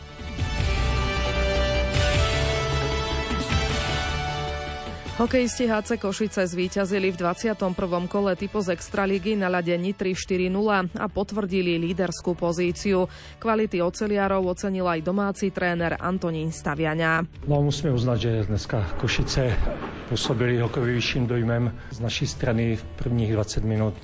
Hokejisti 5.19 5.67
HC 5.67 5.99
Košice 5.99 6.47
zvíťazili 6.47 7.11
v 7.11 7.19
21. 7.19 7.75
kole 8.07 8.39
typo 8.39 8.63
z 8.63 8.79
Extraligy 8.79 9.35
na 9.35 9.51
ľade 9.51 9.75
Nitri 9.75 10.15
4-0 10.15 10.95
a 10.95 11.07
potvrdili 11.11 11.75
líderskú 11.75 12.39
pozíciu. 12.39 13.11
Kvality 13.43 13.83
oceliarov 13.83 14.47
ocenil 14.47 14.87
aj 14.87 15.03
domáci 15.03 15.51
tréner 15.51 15.99
Antonín 15.99 16.55
Staviania. 16.55 17.27
No 17.51 17.59
musíme 17.59 17.91
uznať, 17.91 18.19
že 18.23 18.47
dneska 18.47 18.95
Košice 19.03 19.59
působili 20.07 20.63
hokejový 20.63 21.03
vyšším 21.03 21.27
dojmem. 21.27 21.75
Z 21.91 21.99
naší 21.99 22.27
strany 22.27 22.79
v 22.79 22.85
prvních 22.85 23.33
20 23.33 23.65
minut 23.65 23.95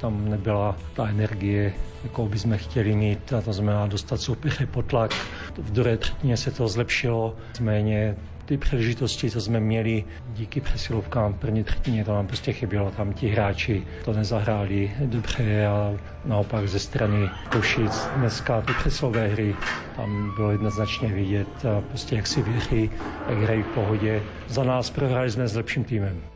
tam 0.00 0.30
nebyla 0.32 0.76
ta 0.96 1.12
energie, 1.12 1.76
jakou 2.08 2.24
by 2.24 2.38
sme 2.38 2.56
chtěli 2.56 2.96
mít, 2.96 3.32
a 3.36 3.44
to 3.44 3.52
znamená 3.52 3.86
dostat 3.86 4.16
soupeře 4.16 4.66
pod 4.66 4.86
tlak. 4.86 5.12
V 5.60 5.70
druhé 5.70 5.96
třetině 5.96 6.36
se 6.36 6.50
to 6.50 6.68
zlepšilo, 6.68 7.36
zméně 7.52 8.16
ty 8.44 8.56
příležitosti, 8.56 9.30
co 9.30 9.40
jsme 9.40 9.60
měli 9.60 10.04
díky 10.34 10.60
přesilovkám 10.60 11.32
v 11.34 11.38
první 11.38 11.64
třetině, 11.64 12.04
to 12.04 12.14
nám 12.14 12.26
prostě 12.26 12.52
chybělo. 12.52 12.90
Tam 12.90 13.12
ti 13.12 13.28
hráči 13.28 13.82
to 14.04 14.12
nezahráli 14.12 14.90
dobře 15.00 15.66
a 15.66 15.94
naopak 16.24 16.68
ze 16.68 16.78
strany 16.78 17.30
Košic 17.50 18.08
dneska 18.16 18.60
ty 18.60 18.72
přesilové 18.72 19.28
hry 19.28 19.54
tam 19.96 20.32
bylo 20.36 20.50
jednoznačně 20.50 21.08
vidět, 21.08 21.48
prostě 21.88 22.16
jak 22.16 22.26
si 22.26 22.42
věří, 22.42 22.90
jak 23.28 23.38
hrají 23.38 23.62
v 23.62 23.66
pohodě. 23.66 24.22
Za 24.48 24.64
nás 24.64 24.90
prohráli 24.90 25.30
jsme 25.30 25.48
s 25.48 25.56
lepším 25.56 25.84
týmem. 25.84 26.33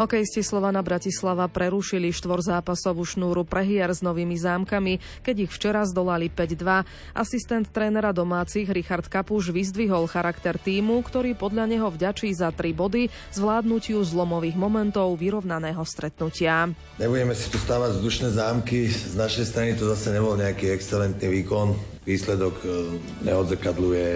Hokejisti 0.00 0.40
Slovana 0.40 0.80
Bratislava 0.80 1.44
prerušili 1.44 2.08
štvorzápasovú 2.08 3.04
šnúru 3.04 3.44
prehier 3.44 3.92
s 3.92 4.00
novými 4.00 4.32
zámkami, 4.32 4.96
keď 5.20 5.44
ich 5.44 5.52
včera 5.52 5.84
zdolali 5.84 6.32
5-2. 6.32 7.12
Asistent 7.12 7.68
trénera 7.68 8.08
domácich 8.08 8.64
Richard 8.72 9.12
Kapuš 9.12 9.52
vyzdvihol 9.52 10.08
charakter 10.08 10.56
týmu, 10.56 11.04
ktorý 11.04 11.36
podľa 11.36 11.68
neho 11.68 11.92
vďačí 11.92 12.32
za 12.32 12.48
tri 12.48 12.72
body 12.72 13.12
zvládnutiu 13.36 14.00
zlomových 14.00 14.56
momentov 14.56 15.20
vyrovnaného 15.20 15.84
stretnutia. 15.84 16.72
Nebudeme 16.96 17.36
si 17.36 17.52
tu 17.52 17.60
stávať 17.60 18.00
vzdušné 18.00 18.32
zámky, 18.32 18.88
z 18.88 19.12
našej 19.20 19.52
strany 19.52 19.76
to 19.76 19.84
zase 19.84 20.16
nebol 20.16 20.32
nejaký 20.32 20.72
excelentný 20.72 21.28
výkon 21.28 21.76
výsledok 22.10 22.54
e, 22.62 22.66
neodzrkadluje 23.22 24.08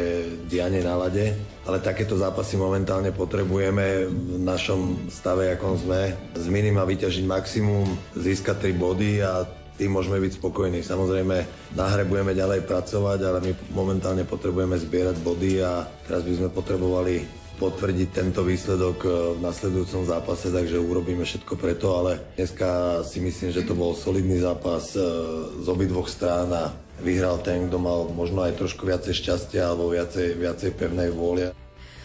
dianie 0.51 0.83
na 0.83 0.99
lade, 0.99 1.31
ale 1.63 1.79
takéto 1.79 2.19
zápasy 2.19 2.59
momentálne 2.59 3.15
potrebujeme 3.15 4.11
v 4.11 4.43
našom 4.43 5.07
stave, 5.07 5.55
akom 5.55 5.79
sme. 5.79 6.19
Z 6.35 6.51
minima 6.51 6.83
vyťažiť 6.83 7.25
maximum, 7.25 7.87
získať 8.19 8.75
3 8.75 8.75
body 8.75 9.23
a 9.23 9.47
tým 9.75 9.91
môžeme 9.91 10.23
byť 10.23 10.39
spokojní. 10.39 10.87
Samozrejme, 10.87 11.37
na 11.75 11.87
hre 11.91 12.07
budeme 12.07 12.35
ďalej 12.35 12.67
pracovať, 12.67 13.19
ale 13.27 13.39
my 13.43 13.53
momentálne 13.75 14.23
potrebujeme 14.23 14.79
zbierať 14.79 15.17
body 15.23 15.63
a 15.63 15.87
teraz 16.07 16.23
by 16.23 16.35
sme 16.39 16.49
potrebovali 16.51 17.45
potvrdiť 17.55 18.09
tento 18.11 18.43
výsledok 18.43 18.99
e, 19.07 19.09
v 19.39 19.41
nasledujúcom 19.43 20.03
zápase, 20.11 20.51
takže 20.51 20.75
urobíme 20.75 21.23
všetko 21.23 21.55
preto, 21.55 21.95
ale 21.95 22.35
dneska 22.35 23.01
si 23.07 23.23
myslím, 23.23 23.55
že 23.55 23.63
to 23.63 23.79
bol 23.79 23.95
solidný 23.95 24.43
zápas 24.43 24.99
e, 24.99 25.03
z 25.63 25.67
obidvoch 25.71 26.11
strán 26.11 26.51
a 26.51 26.75
vyhral 27.03 27.43
ten, 27.43 27.67
kto 27.67 27.79
mal 27.81 28.07
možno 28.13 28.45
aj 28.47 28.61
trošku 28.61 28.87
viacej 28.87 29.15
šťastia 29.17 29.73
alebo 29.73 29.91
viacej, 29.91 30.39
viacej 30.39 30.71
pevnej 30.79 31.11
vôle. 31.11 31.51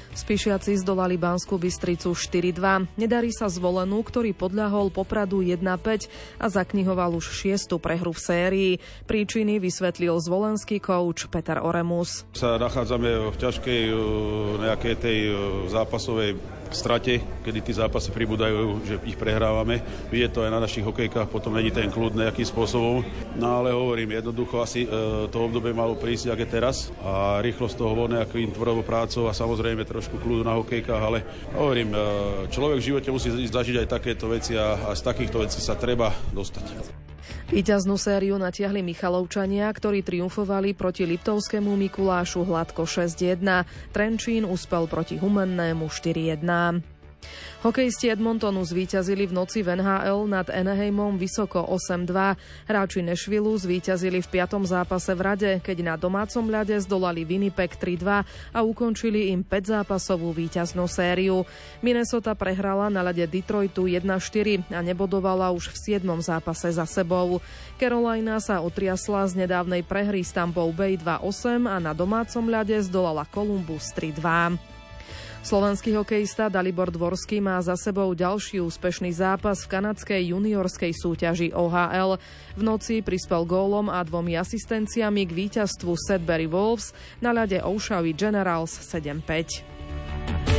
Spíšiaci 0.10 0.74
zdolali 0.82 1.22
Banskú 1.22 1.62
Bystricu 1.62 2.18
4-2. 2.18 2.98
Nedarí 2.98 3.30
sa 3.30 3.46
zvolenú, 3.46 4.02
ktorý 4.02 4.34
podľahol 4.34 4.90
Popradu 4.90 5.46
1-5 5.46 6.42
a 6.42 6.46
zaknihoval 6.50 7.14
už 7.14 7.30
šiestu 7.30 7.78
prehru 7.78 8.12
v 8.12 8.20
sérii. 8.20 8.72
Príčiny 9.06 9.62
vysvetlil 9.62 10.18
zvolenský 10.18 10.82
kouč 10.82 11.30
Peter 11.30 11.62
Oremus. 11.62 12.26
Sa 12.34 12.58
nachádzame 12.58 13.32
v 13.32 13.36
ťažkej 13.38 13.82
nejakej 14.66 14.96
tej 14.98 15.18
zápasovej 15.70 16.42
strate, 16.72 17.22
kedy 17.44 17.60
tí 17.62 17.72
zápasy 17.74 18.14
pribúdajú, 18.14 18.86
že 18.86 18.96
ich 19.06 19.18
prehrávame. 19.18 19.82
Vidieť 20.14 20.32
to 20.34 20.44
aj 20.46 20.52
na 20.54 20.64
našich 20.64 20.86
hokejkách, 20.86 21.30
potom 21.30 21.58
není 21.58 21.74
ten 21.74 21.90
kľud 21.90 22.16
nejakým 22.16 22.46
spôsobom. 22.46 23.02
No 23.38 23.48
ale 23.62 23.74
hovorím, 23.74 24.18
jednoducho 24.18 24.62
asi 24.62 24.86
e, 24.86 24.88
to 25.30 25.38
obdobie 25.38 25.74
malo 25.74 25.98
prísť, 25.98 26.34
aké 26.34 26.46
teraz 26.46 26.94
a 27.02 27.42
rýchlosť 27.42 27.76
toho 27.76 27.94
vo 27.94 28.06
nejakým 28.08 28.54
tvorovou 28.54 28.86
prácou 28.86 29.28
a 29.28 29.34
samozrejme 29.36 29.86
trošku 29.86 30.22
kľudu 30.22 30.46
na 30.46 30.58
hokejkách, 30.58 31.02
ale 31.02 31.26
hovorím, 31.58 31.94
e, 31.94 31.98
človek 32.54 32.78
v 32.80 32.88
živote 32.94 33.10
musí 33.10 33.30
zažiť 33.34 33.86
aj 33.86 33.88
takéto 33.90 34.30
veci 34.30 34.54
a, 34.54 34.90
a 34.90 34.96
z 34.96 35.02
takýchto 35.02 35.42
vecí 35.42 35.60
sa 35.62 35.74
treba 35.74 36.14
dostať. 36.34 37.09
Výťaznú 37.50 37.96
sériu 37.98 38.38
natiahli 38.38 38.84
Michalovčania, 38.84 39.72
ktorí 39.72 40.06
triumfovali 40.06 40.76
proti 40.78 41.08
Liptovskému 41.08 41.74
Mikulášu 41.76 42.46
hladko 42.46 42.86
6-1. 42.86 43.42
Trenčín 43.96 44.44
uspel 44.46 44.86
proti 44.86 45.18
Humennému 45.18 45.88
4-1. 45.88 46.99
Hokejisti 47.60 48.08
Edmontonu 48.08 48.64
zvíťazili 48.64 49.28
v 49.28 49.36
noci 49.36 49.60
v 49.60 49.76
NHL 49.76 50.32
nad 50.32 50.48
Anaheimom 50.48 51.20
vysoko 51.20 51.60
8-2. 51.68 52.40
Hráči 52.72 53.04
Nešvilu 53.04 53.52
zvíťazili 53.60 54.24
v 54.24 54.32
piatom 54.32 54.64
zápase 54.64 55.12
v 55.12 55.22
rade, 55.22 55.52
keď 55.60 55.78
na 55.84 55.96
domácom 56.00 56.48
ľade 56.48 56.80
zdolali 56.80 57.28
Winnipeg 57.28 57.76
3-2 57.76 58.24
a 58.56 58.60
ukončili 58.64 59.36
im 59.36 59.44
5-zápasovú 59.44 60.32
víťaznú 60.32 60.88
sériu. 60.88 61.44
Minnesota 61.84 62.32
prehrala 62.32 62.88
na 62.88 63.04
ľade 63.04 63.28
Detroitu 63.28 63.92
1-4 63.92 64.72
a 64.72 64.80
nebodovala 64.80 65.52
už 65.52 65.76
v 65.76 66.00
7. 66.00 66.08
zápase 66.24 66.72
za 66.72 66.88
sebou. 66.88 67.44
Carolina 67.76 68.40
sa 68.40 68.64
otriasla 68.64 69.28
z 69.28 69.36
nedávnej 69.36 69.84
prehry 69.84 70.24
s 70.24 70.32
Tampou 70.32 70.72
Bay 70.72 70.96
2-8 70.96 71.68
a 71.68 71.76
na 71.84 71.92
domácom 71.92 72.48
ľade 72.48 72.80
zdolala 72.88 73.28
Columbus 73.28 73.92
3-2. 73.92 74.69
Slovenský 75.40 75.96
hokejista 75.96 76.52
Dalibor 76.52 76.92
Dvorský 76.92 77.40
má 77.40 77.56
za 77.64 77.80
sebou 77.80 78.12
ďalší 78.12 78.60
úspešný 78.60 79.16
zápas 79.16 79.64
v 79.64 79.72
kanadskej 79.72 80.36
juniorskej 80.36 80.92
súťaži 80.92 81.56
OHL. 81.56 82.20
V 82.60 82.62
noci 82.62 83.00
prispel 83.00 83.48
gólom 83.48 83.88
a 83.88 84.04
dvomi 84.04 84.36
asistenciami 84.36 85.24
k 85.24 85.32
víťazstvu 85.32 85.96
Sedbury 85.96 86.46
Wolves 86.46 86.92
na 87.24 87.32
ľade 87.32 87.64
Oushawi 87.64 88.12
Generals 88.12 88.76
7-5. 88.84 90.59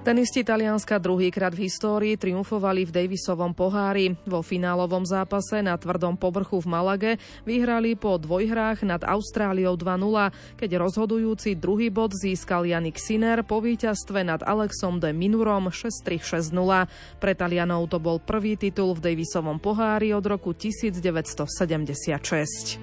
Tenisti 0.00 0.40
Talianska 0.40 0.96
druhýkrát 0.96 1.52
v 1.52 1.68
histórii 1.68 2.16
triumfovali 2.16 2.88
v 2.88 3.04
Davisovom 3.04 3.52
pohári. 3.52 4.16
Vo 4.24 4.40
finálovom 4.40 5.04
zápase 5.04 5.60
na 5.60 5.76
tvrdom 5.76 6.16
povrchu 6.16 6.64
v 6.64 6.72
Malage 6.72 7.12
vyhrali 7.44 8.00
po 8.00 8.16
dvojhrách 8.16 8.80
nad 8.88 9.04
Austráliou 9.04 9.76
2-0, 9.76 10.56
keď 10.56 10.70
rozhodujúci 10.80 11.52
druhý 11.52 11.92
bod 11.92 12.16
získal 12.16 12.64
Janik 12.64 12.96
Sinner 12.96 13.44
po 13.44 13.60
víťazstve 13.60 14.24
nad 14.24 14.40
Alexom 14.40 15.04
de 15.04 15.12
Minurom 15.12 15.68
6-3-6-0. 15.68 16.88
Pre 17.20 17.32
Talianov 17.36 17.92
to 17.92 18.00
bol 18.00 18.16
prvý 18.16 18.56
titul 18.56 18.96
v 18.96 19.04
Davisovom 19.04 19.60
pohári 19.60 20.16
od 20.16 20.24
roku 20.24 20.56
1976. 20.56 22.80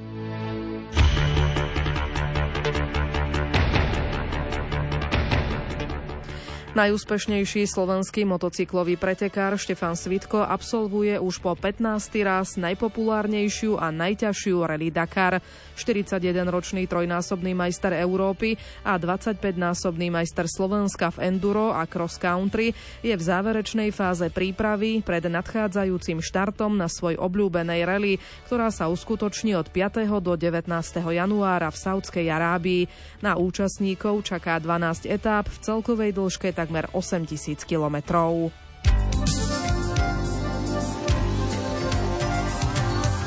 Najúspešnejší 6.78 7.66
slovenský 7.66 8.22
motocyklový 8.22 9.02
pretekár 9.02 9.58
Štefan 9.58 9.98
Svitko 9.98 10.46
absolvuje 10.46 11.18
už 11.18 11.42
po 11.42 11.58
15. 11.58 11.82
raz 12.22 12.54
najpopulárnejšiu 12.54 13.82
a 13.82 13.90
najťažšiu 13.90 14.62
Rally 14.62 14.94
Dakar. 14.94 15.42
41-ročný 15.74 16.86
trojnásobný 16.86 17.58
majster 17.58 17.98
Európy 17.98 18.62
a 18.86 18.94
25-násobný 19.02 20.14
majster 20.14 20.46
Slovenska 20.46 21.10
v 21.18 21.34
enduro 21.34 21.74
a 21.74 21.82
cross 21.90 22.22
country 22.22 22.78
je 23.02 23.18
v 23.18 23.24
záverečnej 23.26 23.90
fáze 23.90 24.30
prípravy 24.30 25.02
pred 25.02 25.26
nadchádzajúcim 25.26 26.22
štartom 26.22 26.78
na 26.78 26.86
svoj 26.86 27.18
obľúbenej 27.18 27.90
rally, 27.90 28.22
ktorá 28.46 28.70
sa 28.70 28.86
uskutoční 28.86 29.58
od 29.58 29.74
5. 29.74 30.06
do 30.22 30.38
19. 30.38 30.70
januára 30.94 31.74
v 31.74 31.78
Saudskej 31.82 32.30
Arábii. 32.30 32.86
Na 33.26 33.34
účastníkov 33.34 34.30
čaká 34.30 34.62
12 34.62 35.10
etáp 35.10 35.50
v 35.50 35.58
celkovej 35.58 36.14
dĺžke 36.14 36.54
tak 36.54 36.67
takmer 36.68 36.92
8 36.92 37.24
tisíc 37.26 37.64
kilometrov. 37.64 38.52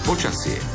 Počasie 0.05 0.70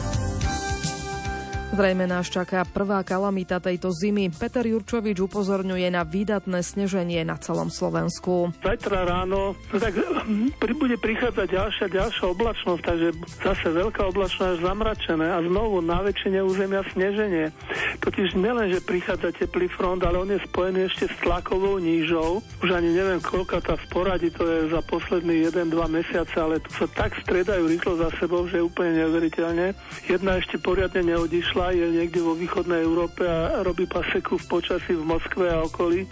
Zrejme 1.75 2.07
nás 2.07 2.31
čaká 2.31 2.63
prvá 2.63 3.03
kalamita 3.03 3.59
tejto 3.59 3.91
zimy. 3.91 4.31
Peter 4.31 4.63
Jurčovič 4.63 5.19
upozorňuje 5.27 5.91
na 5.91 6.07
výdatné 6.07 6.63
sneženie 6.63 7.19
na 7.27 7.35
celom 7.35 7.67
Slovensku. 7.67 8.55
Zajtra 8.63 9.03
ráno 9.03 9.59
no 9.59 9.75
tak 9.75 9.99
hm, 9.99 10.55
bude 10.55 10.95
prichádzať 10.95 11.47
ďalšia, 11.51 11.87
ďalšia 11.91 12.25
oblačnosť, 12.31 12.79
takže 12.79 13.09
zase 13.43 13.67
veľká 13.75 14.07
oblačnosť 14.07 14.63
zamračené 14.63 15.27
a 15.27 15.43
znovu 15.43 15.83
na 15.83 15.99
väčšine 15.99 16.39
územia 16.47 16.79
sneženie. 16.95 17.51
Totiž 17.99 18.39
nielen, 18.39 18.71
že 18.71 18.79
prichádza 18.79 19.35
teplý 19.35 19.67
front, 19.67 19.99
ale 20.07 20.15
on 20.15 20.31
je 20.31 20.39
spojený 20.47 20.87
ešte 20.87 21.11
s 21.11 21.15
tlakovou 21.27 21.75
nížou. 21.83 22.39
Už 22.63 22.71
ani 22.71 22.95
neviem, 22.95 23.19
koľka 23.19 23.59
tá 23.59 23.75
v 23.75 23.83
poradí, 23.91 24.31
to 24.31 24.47
je 24.47 24.71
za 24.71 24.79
posledný 24.79 25.51
1-2 25.51 25.75
mesiace, 25.91 26.39
ale 26.39 26.63
tu 26.63 26.71
sa 26.71 26.87
tak 26.87 27.19
stredajú 27.19 27.67
rýchlo 27.67 27.99
za 27.99 28.15
sebou, 28.15 28.47
že 28.47 28.63
je 28.63 28.67
úplne 28.71 29.03
neuveriteľne. 29.03 29.75
Jedna 30.07 30.39
ešte 30.39 30.55
poriadne 30.55 31.03
neodišla 31.03 31.64
je 31.71 31.85
niekde 31.89 32.21
vo 32.21 32.37
východnej 32.37 32.83
Európe 32.83 33.23
a 33.25 33.61
robí 33.63 33.87
paseku 33.87 34.37
v 34.37 34.45
počasí 34.49 34.93
v 34.93 35.05
Moskve 35.05 35.49
a 35.49 35.63
okolí. 35.63 36.05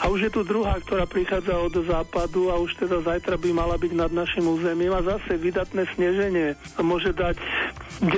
A 0.00 0.12
už 0.12 0.28
je 0.28 0.30
tu 0.32 0.44
druhá, 0.44 0.76
ktorá 0.80 1.08
prichádza 1.08 1.56
od 1.56 1.72
západu 1.84 2.52
a 2.52 2.60
už 2.60 2.76
teda 2.76 3.00
zajtra 3.02 3.40
by 3.40 3.50
mala 3.52 3.80
byť 3.80 3.92
nad 3.96 4.12
našim 4.12 4.44
územím 4.44 4.92
a 4.92 5.04
zase 5.04 5.40
vydatné 5.40 5.88
sneženie. 5.96 6.54
Môže 6.80 7.16
dať 7.16 7.36
10 8.04 8.14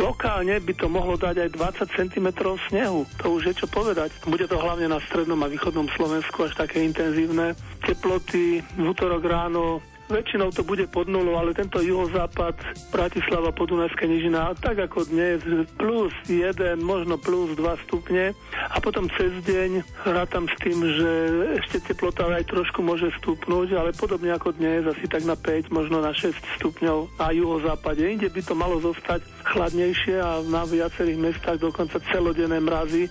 Lokálne 0.00 0.56
by 0.56 0.72
to 0.72 0.88
mohlo 0.88 1.20
dať 1.20 1.36
aj 1.36 1.50
20 1.84 1.98
cm 2.00 2.26
snehu. 2.72 3.04
To 3.20 3.36
už 3.36 3.52
je 3.52 3.54
čo 3.60 3.66
povedať. 3.68 4.08
Bude 4.24 4.48
to 4.48 4.56
hlavne 4.56 4.88
na 4.88 4.96
strednom 5.04 5.36
a 5.44 5.52
východnom 5.52 5.84
Slovensku 5.92 6.48
až 6.48 6.56
také 6.56 6.80
intenzívne. 6.80 7.52
Teploty 7.84 8.64
v 8.64 8.84
útorok 8.88 9.20
ráno 9.20 9.84
Väčšinou 10.10 10.50
to 10.50 10.66
bude 10.66 10.84
pod 10.90 11.06
nulou, 11.06 11.38
ale 11.38 11.54
tento 11.54 11.78
juhozápad, 11.78 12.58
Bratislava, 12.90 13.54
Podunajská 13.54 14.04
nižina, 14.04 14.52
tak 14.58 14.82
ako 14.82 15.08
dnes, 15.08 15.40
plus 15.78 16.12
1, 16.26 16.52
možno 16.82 17.16
plus 17.16 17.54
2 17.56 17.84
stupne. 17.86 18.34
A 18.70 18.76
potom 18.82 19.06
cez 19.14 19.32
deň 19.46 19.84
rátam 20.04 20.50
s 20.50 20.56
tým, 20.60 20.78
že 20.82 21.10
ešte 21.64 21.92
teplota 21.92 22.28
aj 22.28 22.44
trošku 22.50 22.84
môže 22.84 23.08
stupnúť, 23.22 23.78
ale 23.78 23.96
podobne 23.96 24.34
ako 24.34 24.52
dnes, 24.52 24.84
asi 24.84 25.06
tak 25.08 25.24
na 25.24 25.38
5, 25.38 25.72
možno 25.72 26.02
na 26.02 26.12
6 26.12 26.34
stupňov 26.60 27.16
na 27.16 27.28
juhozápade. 27.32 28.02
Inde 28.04 28.28
by 28.28 28.40
to 28.44 28.54
malo 28.58 28.82
zostať 28.82 29.24
chladnejšie 29.48 30.20
a 30.20 30.44
na 30.44 30.66
viacerých 30.68 31.18
mestách 31.18 31.58
dokonca 31.62 31.96
celodenné 32.12 32.60
mrazy. 32.60 33.08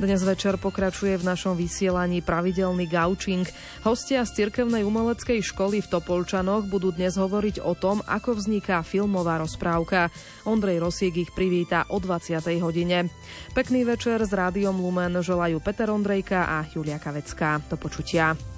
Dnes 0.00 0.24
večer 0.24 0.56
pokračuje 0.56 1.12
v 1.20 1.28
našom 1.28 1.60
vysielaní 1.60 2.24
pravidelný 2.24 2.88
gaučing. 2.88 3.44
Hostia 3.84 4.24
z 4.24 4.32
Cirkevnej 4.32 4.80
umeleckej 4.80 5.44
školy 5.44 5.84
v 5.84 5.90
Topolčanoch 5.92 6.64
budú 6.64 6.88
dnes 6.88 7.20
hovoriť 7.20 7.60
o 7.60 7.76
tom, 7.76 8.00
ako 8.08 8.32
vzniká 8.32 8.80
filmová 8.80 9.36
rozprávka. 9.36 10.08
Ondrej 10.48 10.80
Rosík 10.80 11.20
ich 11.20 11.30
privíta 11.36 11.84
o 11.92 12.00
20. 12.00 12.40
hodine. 12.64 13.12
Pekný 13.52 13.84
večer 13.84 14.24
s 14.24 14.32
Rádiom 14.32 14.80
Lumen 14.80 15.20
želajú 15.20 15.60
Peter 15.60 15.92
Ondrejka 15.92 16.48
a 16.48 16.64
Julia 16.64 16.96
Kavecká. 16.96 17.60
Do 17.68 17.76
počutia. 17.76 18.49